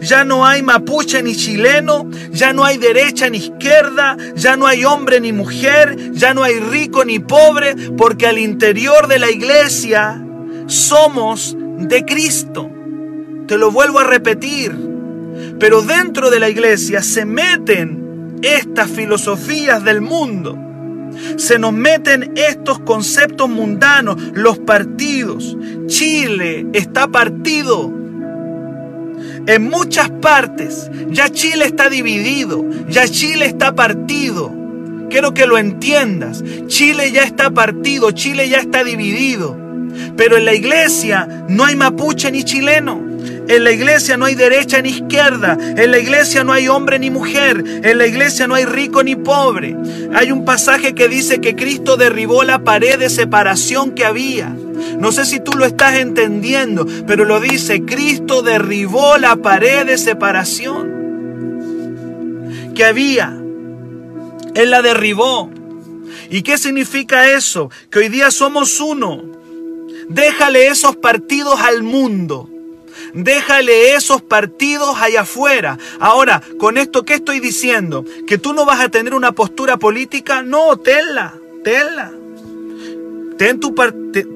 Ya 0.01 0.23
no 0.23 0.43
hay 0.43 0.63
mapuche 0.63 1.21
ni 1.21 1.35
chileno, 1.35 2.09
ya 2.31 2.51
no 2.51 2.65
hay 2.65 2.79
derecha 2.79 3.29
ni 3.29 3.37
izquierda, 3.37 4.17
ya 4.35 4.57
no 4.57 4.65
hay 4.65 4.85
hombre 4.85 5.19
ni 5.19 5.33
mujer, 5.33 6.13
ya 6.13 6.33
no 6.33 6.41
hay 6.41 6.59
rico 6.59 7.05
ni 7.05 7.19
pobre, 7.19 7.75
porque 7.95 8.25
al 8.25 8.39
interior 8.39 9.07
de 9.07 9.19
la 9.19 9.29
iglesia 9.29 10.19
somos 10.65 11.55
de 11.77 12.03
Cristo. 12.03 12.71
Te 13.47 13.57
lo 13.57 13.71
vuelvo 13.71 13.99
a 13.99 14.03
repetir. 14.03 14.75
Pero 15.59 15.81
dentro 15.81 16.29
de 16.29 16.39
la 16.39 16.49
iglesia 16.49 17.01
se 17.01 17.25
meten 17.25 18.39
estas 18.41 18.89
filosofías 18.89 19.83
del 19.83 20.01
mundo 20.01 20.67
se 21.37 21.59
nos 21.59 21.73
meten 21.73 22.33
estos 22.35 22.79
conceptos 22.79 23.49
mundanos, 23.49 24.17
los 24.33 24.59
partidos. 24.59 25.57
Chile 25.87 26.67
está 26.73 27.07
partido. 27.07 27.93
En 29.47 29.63
muchas 29.63 30.09
partes, 30.09 30.89
ya 31.09 31.29
Chile 31.29 31.65
está 31.65 31.89
dividido, 31.89 32.65
ya 32.89 33.07
Chile 33.07 33.45
está 33.45 33.73
partido. 33.73 34.53
Quiero 35.09 35.33
que 35.33 35.45
lo 35.45 35.57
entiendas. 35.57 36.43
Chile 36.67 37.11
ya 37.11 37.23
está 37.23 37.49
partido, 37.49 38.11
Chile 38.11 38.49
ya 38.49 38.59
está 38.59 38.83
dividido. 38.83 39.57
Pero 40.15 40.37
en 40.37 40.45
la 40.45 40.53
iglesia 40.53 41.45
no 41.49 41.63
hay 41.63 41.75
mapuche 41.75 42.29
ni 42.31 42.43
chileno. 42.43 43.06
En 43.47 43.63
la 43.63 43.71
iglesia 43.71 44.17
no 44.17 44.25
hay 44.25 44.35
derecha 44.35 44.81
ni 44.81 44.89
izquierda. 44.89 45.57
En 45.77 45.91
la 45.91 45.99
iglesia 45.99 46.43
no 46.43 46.51
hay 46.51 46.67
hombre 46.67 46.99
ni 46.99 47.09
mujer. 47.09 47.63
En 47.83 47.97
la 47.97 48.05
iglesia 48.05 48.45
no 48.47 48.55
hay 48.55 48.65
rico 48.65 49.03
ni 49.03 49.15
pobre. 49.15 49.75
Hay 50.13 50.31
un 50.31 50.43
pasaje 50.43 50.93
que 50.93 51.07
dice 51.07 51.39
que 51.39 51.55
Cristo 51.55 51.95
derribó 51.95 52.43
la 52.43 52.59
pared 52.59 52.99
de 52.99 53.09
separación 53.09 53.91
que 53.91 54.03
había. 54.03 54.53
No 54.99 55.11
sé 55.11 55.25
si 55.25 55.39
tú 55.39 55.53
lo 55.53 55.65
estás 55.65 55.95
entendiendo, 55.95 56.85
pero 57.05 57.23
lo 57.25 57.39
dice, 57.39 57.83
Cristo 57.83 58.41
derribó 58.41 59.17
la 59.17 59.37
pared 59.37 59.85
de 59.85 59.97
separación 59.97 60.97
que 62.75 62.83
había. 62.83 63.37
Él 64.55 64.71
la 64.71 64.81
derribó. 64.81 65.49
¿Y 66.29 66.41
qué 66.41 66.57
significa 66.57 67.31
eso? 67.31 67.71
Que 67.89 67.99
hoy 67.99 68.09
día 68.09 68.29
somos 68.31 68.81
uno. 68.81 69.23
Déjale 70.09 70.67
esos 70.67 70.95
partidos 70.97 71.59
al 71.61 71.83
mundo. 71.83 72.49
Déjale 73.17 73.95
esos 73.95 74.21
partidos 74.21 74.95
allá 75.01 75.21
afuera. 75.21 75.79
Ahora, 75.99 76.43
con 76.59 76.77
esto, 76.77 77.03
¿qué 77.03 77.15
estoy 77.15 77.39
diciendo? 77.39 78.05
¿Que 78.27 78.37
tú 78.37 78.53
no 78.53 78.63
vas 78.63 78.79
a 78.79 78.89
tener 78.89 79.15
una 79.15 79.31
postura 79.31 79.77
política? 79.77 80.43
No, 80.43 80.77
tenla, 80.77 81.33
tenla. 81.63 82.11
Ten 83.39 83.59
tu, 83.59 83.73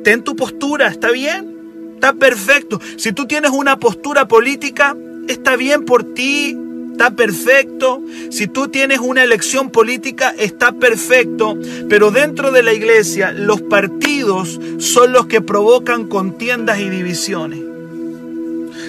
ten 0.03 0.23
tu 0.23 0.35
postura, 0.35 0.87
¿está 0.87 1.11
bien? 1.11 1.91
Está 1.93 2.13
perfecto. 2.13 2.81
Si 2.97 3.11
tú 3.11 3.27
tienes 3.27 3.51
una 3.51 3.77
postura 3.77 4.27
política, 4.27 4.97
está 5.27 5.55
bien 5.57 5.85
por 5.85 6.15
ti, 6.15 6.57
está 6.91 7.11
perfecto. 7.11 8.01
Si 8.31 8.47
tú 8.47 8.69
tienes 8.69 8.97
una 8.97 9.21
elección 9.21 9.69
política, 9.69 10.33
está 10.39 10.71
perfecto. 10.71 11.55
Pero 11.87 12.09
dentro 12.09 12.51
de 12.51 12.63
la 12.63 12.73
iglesia, 12.73 13.31
los 13.31 13.61
partidos 13.61 14.59
son 14.79 15.13
los 15.13 15.27
que 15.27 15.39
provocan 15.39 16.07
contiendas 16.07 16.79
y 16.79 16.89
divisiones 16.89 17.70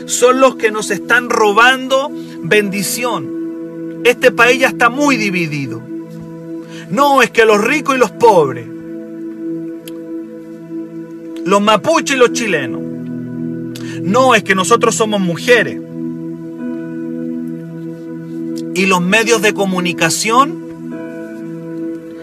son 0.07 0.41
los 0.41 0.57
que 0.57 0.71
nos 0.71 0.91
están 0.91 1.31
robando 1.31 2.11
bendición. 2.43 4.03
Este 4.05 4.31
país 4.31 4.61
ya 4.61 4.69
está 4.69 4.89
muy 4.89 5.17
dividido. 5.17 5.83
No 6.91 7.23
es 7.23 7.31
que 7.31 7.45
los 7.45 7.63
ricos 7.63 7.97
y 7.97 7.99
los 7.99 8.11
pobres, 8.11 8.67
los 11.45 11.61
mapuches 11.61 12.17
y 12.17 12.19
los 12.19 12.33
chilenos. 12.33 12.81
No 14.03 14.35
es 14.35 14.43
que 14.43 14.55
nosotros 14.55 14.95
somos 14.95 15.21
mujeres. 15.21 15.81
Y 18.75 18.87
los 18.87 19.01
medios 19.01 19.43
de 19.43 19.53
comunicación 19.55 20.63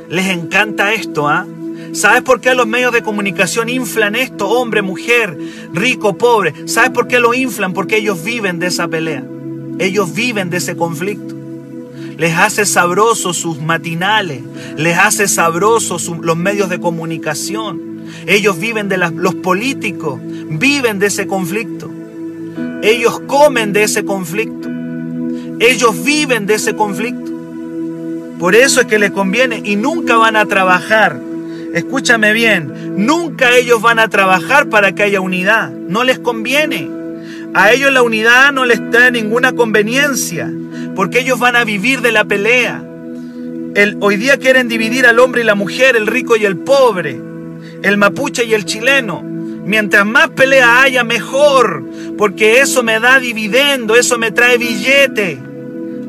les 0.10 0.28
encanta 0.28 0.94
esto, 0.94 1.28
¿ah? 1.28 1.46
¿Sabes 1.92 2.22
por 2.22 2.40
qué 2.40 2.54
los 2.54 2.68
medios 2.68 2.94
de 2.94 3.02
comunicación 3.02 3.70
inflan 3.70 4.16
esto? 4.16 4.48
Hombre, 4.50 4.82
mujer, 4.82 5.38
rico, 5.74 6.18
pobre. 6.18 6.54
¿Sabes 6.68 6.92
por 6.92 7.08
qué 7.08 7.20
lo 7.20 7.34
inflan? 7.34 7.74
Porque 7.74 7.98
ellos 7.98 8.24
viven 8.24 8.60
de 8.60 8.68
esa 8.68 8.88
pelea. 8.88 9.24
Ellos 9.80 10.14
viven 10.14 10.50
de 10.50 10.58
ese 10.58 10.76
conflicto. 10.76 11.36
Les 12.18 12.36
hace 12.36 12.66
sabroso 12.66 13.34
sus 13.34 13.62
matinales. 13.62 14.42
Les 14.78 14.98
hace 14.98 15.28
sabroso 15.28 15.98
los 16.22 16.38
medios 16.38 16.70
de 16.70 16.80
comunicación. 16.80 18.04
Ellos 18.28 18.60
viven 18.60 18.90
de 18.90 18.98
los 18.98 19.36
políticos. 19.36 20.20
Viven 20.22 21.00
de 21.00 21.08
ese 21.08 21.28
conflicto. 21.28 21.90
Ellos 22.84 23.20
comen 23.28 23.74
de 23.74 23.84
ese 23.84 24.06
conflicto. 24.06 24.70
Ellos 25.60 26.04
viven 26.04 26.46
de 26.46 26.56
ese 26.56 26.76
conflicto. 26.76 27.32
Por 28.38 28.56
eso 28.56 28.80
es 28.82 28.88
que 28.88 29.00
les 29.00 29.12
conviene 29.12 29.62
y 29.64 29.76
nunca 29.76 30.16
van 30.16 30.38
a 30.38 30.46
trabajar 30.46 31.29
escúchame 31.74 32.34
bien, 32.34 32.96
nunca 33.06 33.56
ellos 33.56 33.82
van 33.82 34.00
a 34.00 34.10
trabajar 34.10 34.70
para 34.70 34.94
que 34.94 35.04
haya 35.04 35.22
unidad. 35.22 35.72
No 35.72 36.04
les 36.04 36.20
conviene. 36.20 36.90
A 37.54 37.72
ellos 37.72 37.92
la 37.92 38.04
unidad 38.04 38.52
no 38.52 38.66
les 38.66 38.90
trae 38.92 39.12
ninguna 39.12 39.54
conveniencia, 39.54 40.52
porque 40.96 41.20
ellos 41.20 41.40
van 41.40 41.56
a 41.56 41.64
vivir 41.64 42.02
de 42.02 42.12
la 42.12 42.26
pelea. 42.26 42.84
El, 43.76 43.98
hoy 44.02 44.18
día 44.18 44.38
quieren 44.38 44.68
dividir 44.68 45.06
al 45.06 45.20
hombre 45.20 45.42
y 45.42 45.46
la 45.46 45.56
mujer, 45.56 45.96
el 45.96 46.08
rico 46.08 46.36
y 46.36 46.46
el 46.46 46.58
pobre, 46.58 47.20
el 47.82 47.98
mapuche 47.98 48.46
y 48.46 48.54
el 48.54 48.66
chileno. 48.66 49.22
Mientras 49.22 50.06
más 50.06 50.30
pelea 50.30 50.82
haya, 50.82 51.04
mejor, 51.04 51.84
porque 52.18 52.62
eso 52.62 52.82
me 52.84 53.00
da 53.00 53.20
dividendo, 53.20 53.96
eso 53.96 54.18
me 54.18 54.32
trae 54.32 54.58
billete 54.58 55.40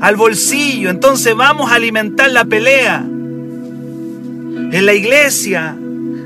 al 0.01 0.17
bolsillo. 0.17 0.91
Entonces 0.91 1.35
vamos 1.35 1.71
a 1.71 1.75
alimentar 1.75 2.31
la 2.31 2.45
pelea. 2.45 3.05
En 4.73 4.87
la 4.87 4.95
iglesia 4.95 5.77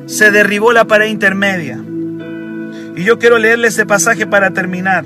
se 0.06 0.30
derribó 0.30 0.72
la 0.72 0.84
pared 0.84 1.08
intermedia. 1.08 1.82
Y 2.96 3.02
yo 3.04 3.18
quiero 3.18 3.38
leerle 3.38 3.68
ese 3.68 3.86
pasaje 3.86 4.26
para 4.26 4.50
terminar. 4.50 5.04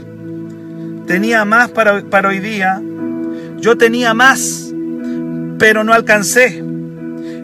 Tenía 1.07 1.45
más 1.45 1.70
para, 1.70 2.03
para 2.03 2.30
hoy 2.30 2.41
día. 2.41 2.82
Yo 3.59 3.78
tenía 3.78 4.12
más, 4.12 4.72
pero 5.59 5.84
no 5.84 5.93
alcancé. 5.93 6.62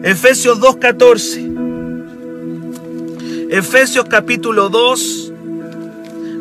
Efesios 0.03 0.59
2.14. 0.59 1.45
Efesios 3.49 4.05
capítulo 4.09 4.69
2, 4.69 5.31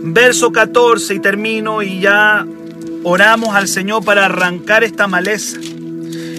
verso 0.02 0.52
14 0.52 1.14
y 1.14 1.20
termino 1.20 1.82
y 1.82 2.00
ya 2.00 2.46
oramos 3.04 3.54
al 3.54 3.68
Señor 3.68 4.04
para 4.04 4.24
arrancar 4.24 4.82
esta 4.84 5.06
maleza. 5.06 5.58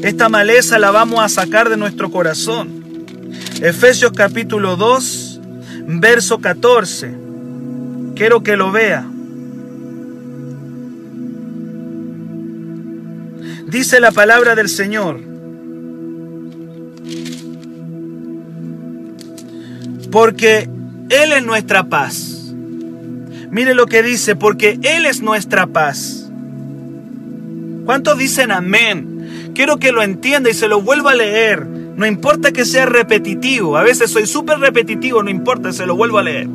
Esta 0.01 0.28
maleza 0.28 0.78
la 0.80 0.91
vamos 0.91 1.22
a 1.22 1.30
sacar 1.30 1.70
de 1.70 1.78
nuestro 1.78 2.11
corazón. 2.11 2.74
Efesios 3.61 4.11
capítulo 4.11 4.75
2, 4.75 5.41
verso 5.88 6.39
14. 6.39 7.15
Quiero 8.15 8.43
que 8.43 8.57
lo 8.57 8.71
vea. 8.71 9.05
Dice 13.67 13.99
la 13.99 14.11
palabra 14.11 14.55
del 14.55 14.69
Señor. 14.69 15.19
Porque 20.11 20.69
Él 21.09 21.31
es 21.33 21.45
nuestra 21.45 21.83
paz. 21.86 22.53
Mire 23.51 23.73
lo 23.73 23.86
que 23.86 24.03
dice, 24.03 24.36
porque 24.36 24.79
Él 24.81 25.05
es 25.05 25.21
nuestra 25.21 25.67
paz. 25.67 26.29
¿Cuántos 27.86 28.17
dicen 28.17 28.51
amén? 28.51 29.51
Quiero 29.53 29.77
que 29.77 29.91
lo 29.91 30.03
entienda 30.03 30.49
y 30.49 30.53
se 30.53 30.67
lo 30.67 30.81
vuelva 30.81 31.11
a 31.11 31.15
leer. 31.15 31.74
No 31.96 32.06
importa 32.06 32.52
que 32.52 32.66
sea 32.66 32.86
repetitivo, 32.86 33.78
a 33.78 33.84
veces 33.84 34.12
soy 34.12 34.26
súper 34.26 34.60
repetitivo, 34.60 35.24
no 35.24 35.30
importa, 35.30 35.72
se 35.72 35.86
lo 35.86 35.96
vuelvo 35.96 36.18
a 36.18 36.24
leer. 36.24 36.50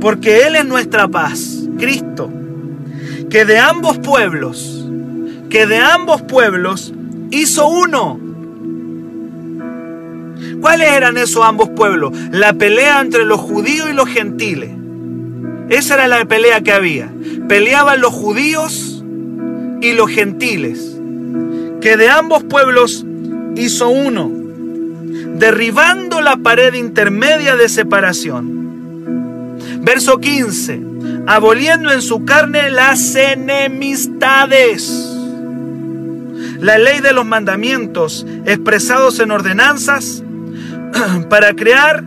Porque 0.00 0.46
Él 0.46 0.56
es 0.56 0.64
nuestra 0.64 1.06
paz, 1.06 1.64
Cristo, 1.78 2.30
que 3.28 3.44
de 3.44 3.58
ambos 3.58 3.98
pueblos, 3.98 4.86
que 5.50 5.66
de 5.66 5.76
ambos 5.76 6.22
pueblos 6.22 6.94
hizo 7.30 7.68
uno. 7.68 8.18
¿Cuáles 10.62 10.90
eran 10.90 11.18
esos 11.18 11.44
ambos 11.44 11.68
pueblos? 11.68 12.16
La 12.30 12.54
pelea 12.54 13.00
entre 13.02 13.26
los 13.26 13.40
judíos 13.40 13.90
y 13.90 13.92
los 13.92 14.08
gentiles. 14.08 14.70
Esa 15.68 15.94
era 15.94 16.08
la 16.08 16.24
pelea 16.24 16.62
que 16.62 16.72
había. 16.72 17.12
Peleaban 17.48 18.00
los 18.00 18.14
judíos 18.14 19.04
y 19.82 19.92
los 19.92 20.10
gentiles. 20.10 20.96
Que 21.82 21.98
de 21.98 22.08
ambos 22.08 22.44
pueblos 22.44 23.04
hizo 23.56 23.90
uno 23.90 24.35
derribando 25.38 26.20
la 26.20 26.36
pared 26.36 26.74
intermedia 26.74 27.56
de 27.56 27.68
separación. 27.68 29.56
Verso 29.82 30.18
15, 30.18 30.82
aboliendo 31.26 31.92
en 31.92 32.02
su 32.02 32.24
carne 32.24 32.70
las 32.70 33.14
enemistades. 33.14 34.90
La 36.60 36.78
ley 36.78 37.00
de 37.00 37.12
los 37.12 37.26
mandamientos 37.26 38.26
expresados 38.46 39.20
en 39.20 39.30
ordenanzas 39.30 40.22
para 41.28 41.54
crear 41.54 42.02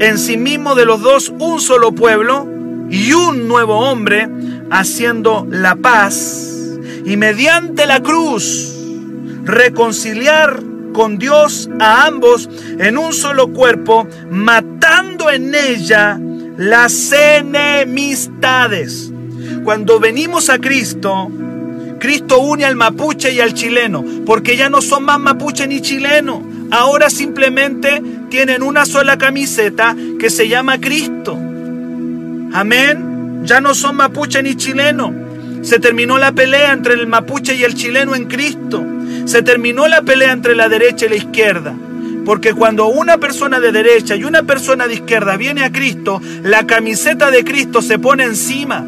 en 0.00 0.18
sí 0.18 0.36
mismo 0.36 0.74
de 0.74 0.84
los 0.84 1.00
dos 1.00 1.32
un 1.38 1.60
solo 1.60 1.92
pueblo 1.92 2.48
y 2.90 3.12
un 3.12 3.48
nuevo 3.48 3.78
hombre, 3.78 4.28
haciendo 4.70 5.46
la 5.50 5.76
paz 5.76 6.48
y 7.04 7.16
mediante 7.16 7.86
la 7.86 8.00
cruz 8.00 8.74
reconciliar 9.44 10.71
con 10.92 11.18
Dios 11.18 11.70
a 11.78 12.06
ambos 12.06 12.48
en 12.78 12.98
un 12.98 13.12
solo 13.12 13.52
cuerpo, 13.52 14.08
matando 14.30 15.30
en 15.30 15.54
ella 15.54 16.18
las 16.56 17.12
enemistades. 17.12 19.12
Cuando 19.64 20.00
venimos 20.00 20.50
a 20.50 20.58
Cristo, 20.58 21.30
Cristo 21.98 22.40
une 22.40 22.64
al 22.64 22.76
mapuche 22.76 23.32
y 23.32 23.40
al 23.40 23.54
chileno, 23.54 24.04
porque 24.26 24.56
ya 24.56 24.68
no 24.68 24.82
son 24.82 25.04
más 25.04 25.20
mapuche 25.20 25.66
ni 25.66 25.80
chileno. 25.80 26.42
Ahora 26.70 27.10
simplemente 27.10 28.02
tienen 28.28 28.62
una 28.62 28.86
sola 28.86 29.18
camiseta 29.18 29.96
que 30.18 30.30
se 30.30 30.48
llama 30.48 30.80
Cristo. 30.80 31.38
Amén. 32.52 33.42
Ya 33.44 33.60
no 33.60 33.74
son 33.74 33.96
mapuche 33.96 34.42
ni 34.42 34.56
chileno. 34.56 35.12
Se 35.62 35.78
terminó 35.78 36.18
la 36.18 36.32
pelea 36.32 36.72
entre 36.72 36.94
el 36.94 37.06
mapuche 37.06 37.54
y 37.54 37.62
el 37.62 37.74
chileno 37.74 38.14
en 38.14 38.26
Cristo. 38.26 38.84
Se 39.24 39.42
terminó 39.42 39.88
la 39.88 40.02
pelea 40.02 40.32
entre 40.32 40.54
la 40.54 40.68
derecha 40.68 41.06
y 41.06 41.10
la 41.10 41.16
izquierda. 41.16 41.74
Porque 42.24 42.54
cuando 42.54 42.86
una 42.86 43.18
persona 43.18 43.60
de 43.60 43.72
derecha 43.72 44.14
y 44.16 44.24
una 44.24 44.44
persona 44.44 44.86
de 44.86 44.94
izquierda 44.94 45.36
viene 45.36 45.64
a 45.64 45.72
Cristo, 45.72 46.20
la 46.42 46.66
camiseta 46.66 47.30
de 47.30 47.44
Cristo 47.44 47.82
se 47.82 47.98
pone 47.98 48.24
encima. 48.24 48.84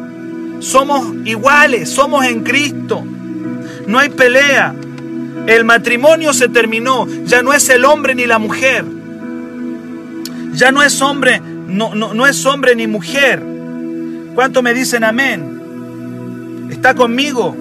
Somos 0.59 1.13
iguales, 1.25 1.89
somos 1.89 2.25
en 2.25 2.43
Cristo. 2.43 3.03
No 3.87 3.99
hay 3.99 4.09
pelea. 4.09 4.73
El 5.47 5.65
matrimonio 5.65 6.33
se 6.33 6.47
terminó. 6.47 7.07
Ya 7.25 7.43
no 7.43 7.53
es 7.53 7.69
el 7.69 7.85
hombre 7.85 8.15
ni 8.15 8.25
la 8.25 8.39
mujer. 8.39 8.85
Ya 10.53 10.71
no 10.71 10.81
es 10.81 11.01
hombre, 11.01 11.41
no, 11.41 11.93
no, 11.93 12.13
no 12.13 12.25
es 12.25 12.45
hombre 12.45 12.75
ni 12.75 12.87
mujer. 12.87 13.43
¿Cuánto 14.33 14.61
me 14.61 14.73
dicen 14.73 15.03
amén? 15.03 16.67
¿Está 16.71 16.93
conmigo? 16.93 17.55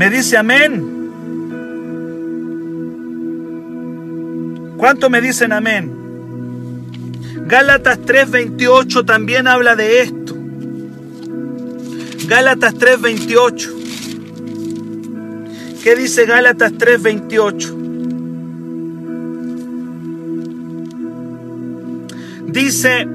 ¿Me 0.00 0.08
dice 0.08 0.38
amén? 0.38 1.12
¿Cuánto 4.78 5.10
me 5.10 5.20
dicen 5.20 5.52
amén? 5.52 5.92
Gálatas 7.46 7.98
3:28 8.06 9.04
también 9.04 9.46
habla 9.46 9.76
de 9.76 10.00
esto. 10.00 10.34
Gálatas 12.26 12.76
3:28. 12.76 13.74
¿Qué 15.84 15.94
dice 15.94 16.24
Gálatas 16.24 16.72
3:28? 16.78 17.76
Dice 22.46 23.06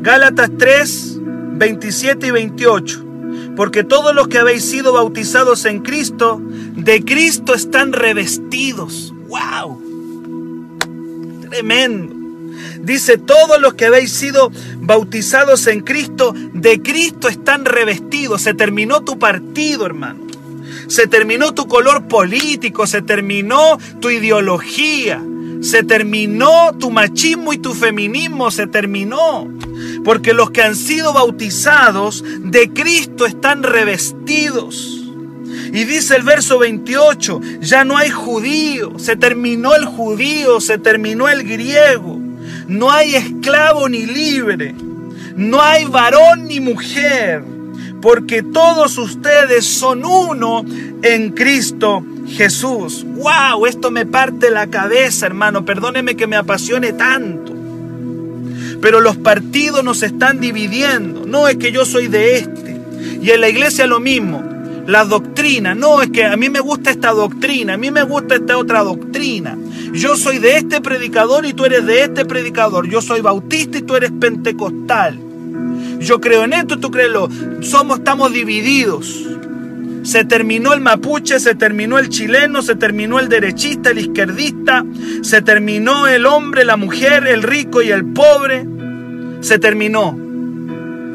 Gálatas 0.00 0.50
3, 0.58 1.20
27 1.58 2.26
y 2.26 2.30
28 2.32 3.03
porque 3.56 3.84
todos 3.84 4.14
los 4.14 4.28
que 4.28 4.38
habéis 4.38 4.64
sido 4.64 4.92
bautizados 4.92 5.64
en 5.64 5.80
Cristo, 5.80 6.40
de 6.42 7.04
Cristo 7.04 7.54
están 7.54 7.92
revestidos. 7.92 9.12
¡Wow! 9.28 9.80
Tremendo. 11.48 12.14
Dice, 12.80 13.16
todos 13.16 13.60
los 13.60 13.74
que 13.74 13.86
habéis 13.86 14.12
sido 14.12 14.50
bautizados 14.78 15.66
en 15.66 15.80
Cristo, 15.80 16.34
de 16.52 16.82
Cristo 16.82 17.28
están 17.28 17.64
revestidos. 17.64 18.42
Se 18.42 18.54
terminó 18.54 19.02
tu 19.02 19.18
partido, 19.18 19.86
hermano. 19.86 20.24
Se 20.86 21.06
terminó 21.06 21.54
tu 21.54 21.66
color 21.66 22.08
político, 22.08 22.86
se 22.86 23.00
terminó 23.00 23.78
tu 24.00 24.10
ideología, 24.10 25.22
se 25.62 25.82
terminó 25.82 26.74
tu 26.78 26.90
machismo 26.90 27.52
y 27.52 27.58
tu 27.58 27.72
feminismo, 27.72 28.50
se 28.50 28.66
terminó. 28.66 29.48
Porque 30.04 30.34
los 30.34 30.50
que 30.50 30.62
han 30.62 30.76
sido 30.76 31.12
bautizados 31.12 32.24
de 32.40 32.70
Cristo 32.70 33.26
están 33.26 33.62
revestidos. 33.62 35.02
Y 35.72 35.84
dice 35.84 36.16
el 36.16 36.22
verso 36.22 36.58
28, 36.58 37.40
ya 37.60 37.84
no 37.84 37.96
hay 37.96 38.10
judío, 38.10 38.98
se 38.98 39.16
terminó 39.16 39.74
el 39.74 39.84
judío, 39.84 40.60
se 40.60 40.78
terminó 40.78 41.28
el 41.28 41.42
griego, 41.42 42.18
no 42.68 42.92
hay 42.92 43.16
esclavo 43.16 43.88
ni 43.88 44.06
libre, 44.06 44.74
no 45.36 45.60
hay 45.60 45.84
varón 45.86 46.46
ni 46.46 46.60
mujer, 46.60 47.42
porque 48.00 48.42
todos 48.42 48.98
ustedes 48.98 49.64
son 49.64 50.04
uno 50.04 50.64
en 51.02 51.32
Cristo 51.32 52.04
Jesús. 52.28 53.04
¡Wow! 53.04 53.66
Esto 53.66 53.90
me 53.90 54.06
parte 54.06 54.50
la 54.50 54.68
cabeza, 54.68 55.26
hermano. 55.26 55.64
Perdóneme 55.64 56.16
que 56.16 56.26
me 56.26 56.36
apasione 56.36 56.92
tanto. 56.92 57.53
Pero 58.84 59.00
los 59.00 59.16
partidos 59.16 59.82
nos 59.82 60.02
están 60.02 60.40
dividiendo. 60.40 61.24
No 61.24 61.48
es 61.48 61.56
que 61.56 61.72
yo 61.72 61.86
soy 61.86 62.06
de 62.06 62.36
este. 62.36 62.78
Y 63.22 63.30
en 63.30 63.40
la 63.40 63.48
iglesia 63.48 63.86
lo 63.86 63.98
mismo. 63.98 64.44
La 64.86 65.06
doctrina. 65.06 65.74
No 65.74 66.02
es 66.02 66.10
que 66.10 66.26
a 66.26 66.36
mí 66.36 66.50
me 66.50 66.60
gusta 66.60 66.90
esta 66.90 67.12
doctrina. 67.12 67.72
A 67.72 67.76
mí 67.78 67.90
me 67.90 68.02
gusta 68.02 68.34
esta 68.34 68.58
otra 68.58 68.82
doctrina. 68.82 69.56
Yo 69.94 70.16
soy 70.16 70.38
de 70.38 70.58
este 70.58 70.82
predicador 70.82 71.46
y 71.46 71.54
tú 71.54 71.64
eres 71.64 71.86
de 71.86 72.02
este 72.02 72.26
predicador. 72.26 72.86
Yo 72.86 73.00
soy 73.00 73.22
bautista 73.22 73.78
y 73.78 73.82
tú 73.82 73.96
eres 73.96 74.12
pentecostal. 74.20 75.18
Yo 76.00 76.20
creo 76.20 76.44
en 76.44 76.52
esto, 76.52 76.78
tú 76.78 76.90
crees 76.90 77.08
lo. 77.08 77.30
Somos, 77.62 78.00
estamos 78.00 78.34
divididos. 78.34 79.24
Se 80.02 80.26
terminó 80.26 80.74
el 80.74 80.82
mapuche, 80.82 81.40
se 81.40 81.54
terminó 81.54 81.98
el 81.98 82.10
chileno, 82.10 82.60
se 82.60 82.74
terminó 82.74 83.18
el 83.18 83.30
derechista, 83.30 83.92
el 83.92 84.00
izquierdista, 84.00 84.84
se 85.22 85.40
terminó 85.40 86.06
el 86.06 86.26
hombre, 86.26 86.66
la 86.66 86.76
mujer, 86.76 87.26
el 87.26 87.42
rico 87.42 87.80
y 87.80 87.90
el 87.90 88.04
pobre. 88.04 88.73
Se 89.44 89.58
terminó. 89.58 90.18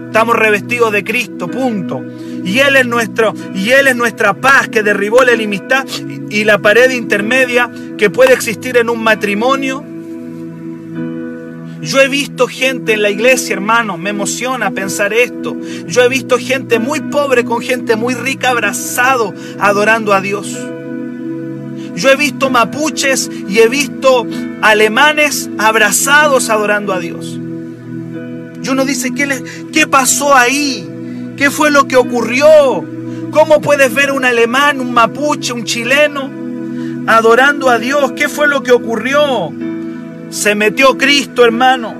Estamos 0.05 0.35
revestidos 0.35 0.91
de 0.91 1.03
Cristo, 1.03 1.47
punto. 1.47 2.03
Y 2.45 2.59
Él 2.59 2.75
es 2.75 2.85
nuestro, 2.85 3.33
y 3.55 3.71
Él 3.71 3.87
es 3.87 3.95
nuestra 3.95 4.35
paz 4.35 4.67
que 4.67 4.83
derribó 4.83 5.23
la 5.23 5.31
enemistad 5.31 5.83
y 6.29 6.43
la 6.43 6.59
pared 6.59 6.91
intermedia 6.91 7.71
que 7.97 8.11
puede 8.11 8.33
existir 8.33 8.77
en 8.77 8.91
un 8.91 9.01
matrimonio, 9.01 9.83
yo 11.81 11.99
he 12.01 12.07
visto 12.07 12.47
gente 12.47 12.93
en 12.93 13.01
la 13.01 13.09
iglesia, 13.09 13.53
hermano, 13.53 13.97
me 13.97 14.11
emociona 14.11 14.69
pensar 14.69 15.11
esto. 15.11 15.57
Yo 15.87 16.03
he 16.03 16.09
visto 16.09 16.37
gente 16.37 16.77
muy 16.77 16.99
pobre 16.99 17.45
con 17.45 17.61
gente 17.61 17.95
muy 17.95 18.13
rica 18.13 18.49
abrazado 18.49 19.33
adorando 19.59 20.13
a 20.13 20.21
Dios. 20.21 20.55
Yo 21.95 22.09
he 22.09 22.15
visto 22.15 22.51
mapuches 22.51 23.31
y 23.47 23.59
he 23.59 23.67
visto 23.69 24.27
alemanes 24.61 25.49
abrazados 25.57 26.51
adorando 26.51 26.93
a 26.93 26.99
Dios. 26.99 27.38
Y 28.61 28.69
uno 28.69 28.85
dice, 28.85 29.13
¿qué, 29.13 29.43
¿qué 29.71 29.87
pasó 29.87 30.35
ahí? 30.35 31.33
¿Qué 31.37 31.49
fue 31.49 31.71
lo 31.71 31.87
que 31.87 31.95
ocurrió? 31.95 32.47
¿Cómo 33.31 33.61
puedes 33.61 33.93
ver 33.93 34.11
un 34.11 34.25
alemán, 34.25 34.81
un 34.81 34.93
mapuche, 34.93 35.53
un 35.53 35.63
chileno 35.63 36.29
adorando 37.07 37.69
a 37.69 37.79
Dios? 37.79 38.11
¿Qué 38.13 38.27
fue 38.27 38.47
lo 38.47 38.61
que 38.61 38.71
ocurrió? 38.71 39.51
Se 40.29 40.55
metió 40.55 40.97
Cristo, 40.97 41.45
hermano. 41.45 41.93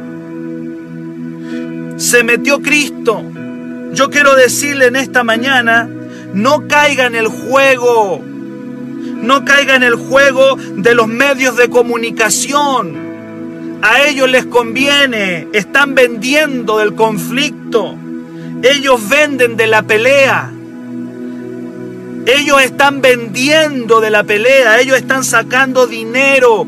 Se 1.98 2.24
metió 2.24 2.62
Cristo. 2.62 3.24
Yo 3.94 4.10
quiero 4.10 4.36
decirle 4.36 4.88
en 4.88 4.96
esta 4.96 5.24
mañana, 5.24 5.90
no 6.34 6.68
caiga 6.68 7.06
en 7.06 7.16
el 7.16 7.28
juego. 7.28 8.22
No 8.24 9.46
caiga 9.46 9.76
en 9.76 9.84
el 9.84 9.96
juego 9.96 10.56
de 10.76 10.96
los 10.96 11.08
medios 11.08 11.58
de 11.58 11.70
comunicación. 11.70 13.09
A 13.82 14.04
ellos 14.04 14.30
les 14.30 14.46
conviene. 14.46 15.48
Están 15.54 15.96
vendiendo 15.96 16.80
del 16.80 16.96
conflicto. 16.96 17.96
Ellos 18.62 19.08
venden 19.08 19.56
de 19.58 19.68
la 19.68 19.84
pelea. 19.84 20.52
Ellos 22.26 22.62
están 22.62 23.02
vendiendo 23.02 24.02
de 24.02 24.12
la 24.12 24.24
pelea, 24.24 24.80
ellos 24.80 24.98
están 24.98 25.24
sacando 25.24 25.88
dinero, 25.88 26.68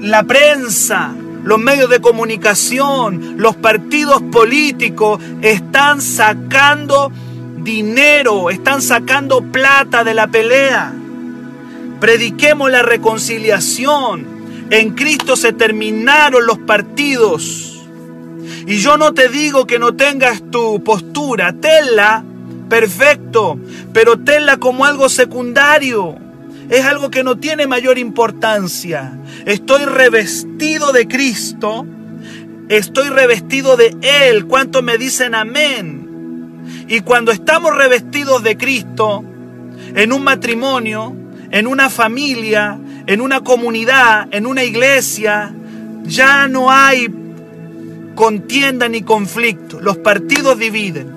la 0.00 0.22
prensa, 0.22 1.12
los 1.44 1.58
medios 1.58 1.90
de 1.90 2.00
comunicación, 2.00 3.34
los 3.36 3.56
partidos 3.56 4.22
políticos 4.22 5.20
están 5.42 6.00
sacando 6.00 7.12
dinero, 7.58 8.48
están 8.48 8.80
sacando 8.80 9.42
plata 9.42 10.02
de 10.02 10.14
la 10.14 10.28
pelea. 10.28 10.94
Prediquemos 12.00 12.70
la 12.70 12.80
reconciliación. 12.80 14.39
En 14.70 14.94
Cristo 14.94 15.36
se 15.36 15.52
terminaron 15.52 16.46
los 16.46 16.58
partidos. 16.58 17.80
Y 18.66 18.78
yo 18.78 18.96
no 18.96 19.12
te 19.12 19.28
digo 19.28 19.66
que 19.66 19.78
no 19.78 19.96
tengas 19.96 20.42
tu 20.50 20.82
postura, 20.84 21.52
tenla, 21.52 22.24
perfecto, 22.68 23.58
pero 23.92 24.20
tenla 24.20 24.58
como 24.58 24.84
algo 24.84 25.08
secundario. 25.08 26.16
Es 26.68 26.84
algo 26.84 27.10
que 27.10 27.24
no 27.24 27.36
tiene 27.36 27.66
mayor 27.66 27.98
importancia. 27.98 29.18
Estoy 29.44 29.86
revestido 29.86 30.92
de 30.92 31.08
Cristo. 31.08 31.84
Estoy 32.68 33.08
revestido 33.08 33.76
de 33.76 33.96
Él. 34.02 34.46
¿Cuántos 34.46 34.84
me 34.84 34.96
dicen 34.96 35.34
amén? 35.34 36.06
Y 36.86 37.00
cuando 37.00 37.32
estamos 37.32 37.76
revestidos 37.76 38.44
de 38.44 38.56
Cristo, 38.56 39.24
en 39.96 40.12
un 40.12 40.22
matrimonio, 40.22 41.16
en 41.50 41.66
una 41.66 41.90
familia, 41.90 42.78
en 43.10 43.20
una 43.20 43.40
comunidad, 43.40 44.28
en 44.30 44.46
una 44.46 44.62
iglesia, 44.62 45.52
ya 46.04 46.46
no 46.46 46.70
hay 46.70 47.12
contienda 48.14 48.88
ni 48.88 49.02
conflicto. 49.02 49.80
Los 49.80 49.98
partidos 49.98 50.56
dividen. 50.56 51.10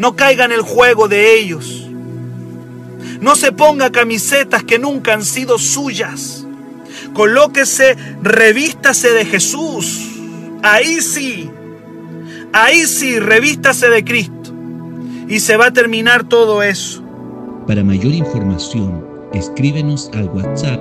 No 0.00 0.16
caiga 0.16 0.44
en 0.44 0.50
el 0.50 0.62
juego 0.62 1.06
de 1.06 1.38
ellos. 1.38 1.88
No 3.20 3.36
se 3.36 3.52
ponga 3.52 3.92
camisetas 3.92 4.64
que 4.64 4.80
nunca 4.80 5.12
han 5.12 5.24
sido 5.24 5.60
suyas. 5.60 6.44
Colóquese, 7.14 7.96
revístase 8.20 9.10
de 9.10 9.24
Jesús. 9.24 10.18
Ahí 10.64 11.00
sí, 11.00 11.48
ahí 12.52 12.88
sí, 12.88 13.20
revístase 13.20 13.88
de 13.88 14.04
Cristo. 14.04 14.52
Y 15.28 15.38
se 15.38 15.56
va 15.56 15.66
a 15.66 15.72
terminar 15.72 16.24
todo 16.24 16.64
eso. 16.64 17.04
Para 17.68 17.84
mayor 17.84 18.12
información, 18.12 19.05
escríbenos 19.36 20.10
al 20.14 20.28
WhatsApp 20.30 20.80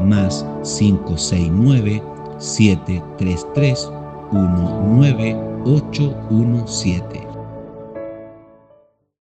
más 0.00 0.46
569 0.62 2.02
733 2.38 3.90
19817. 4.32 7.25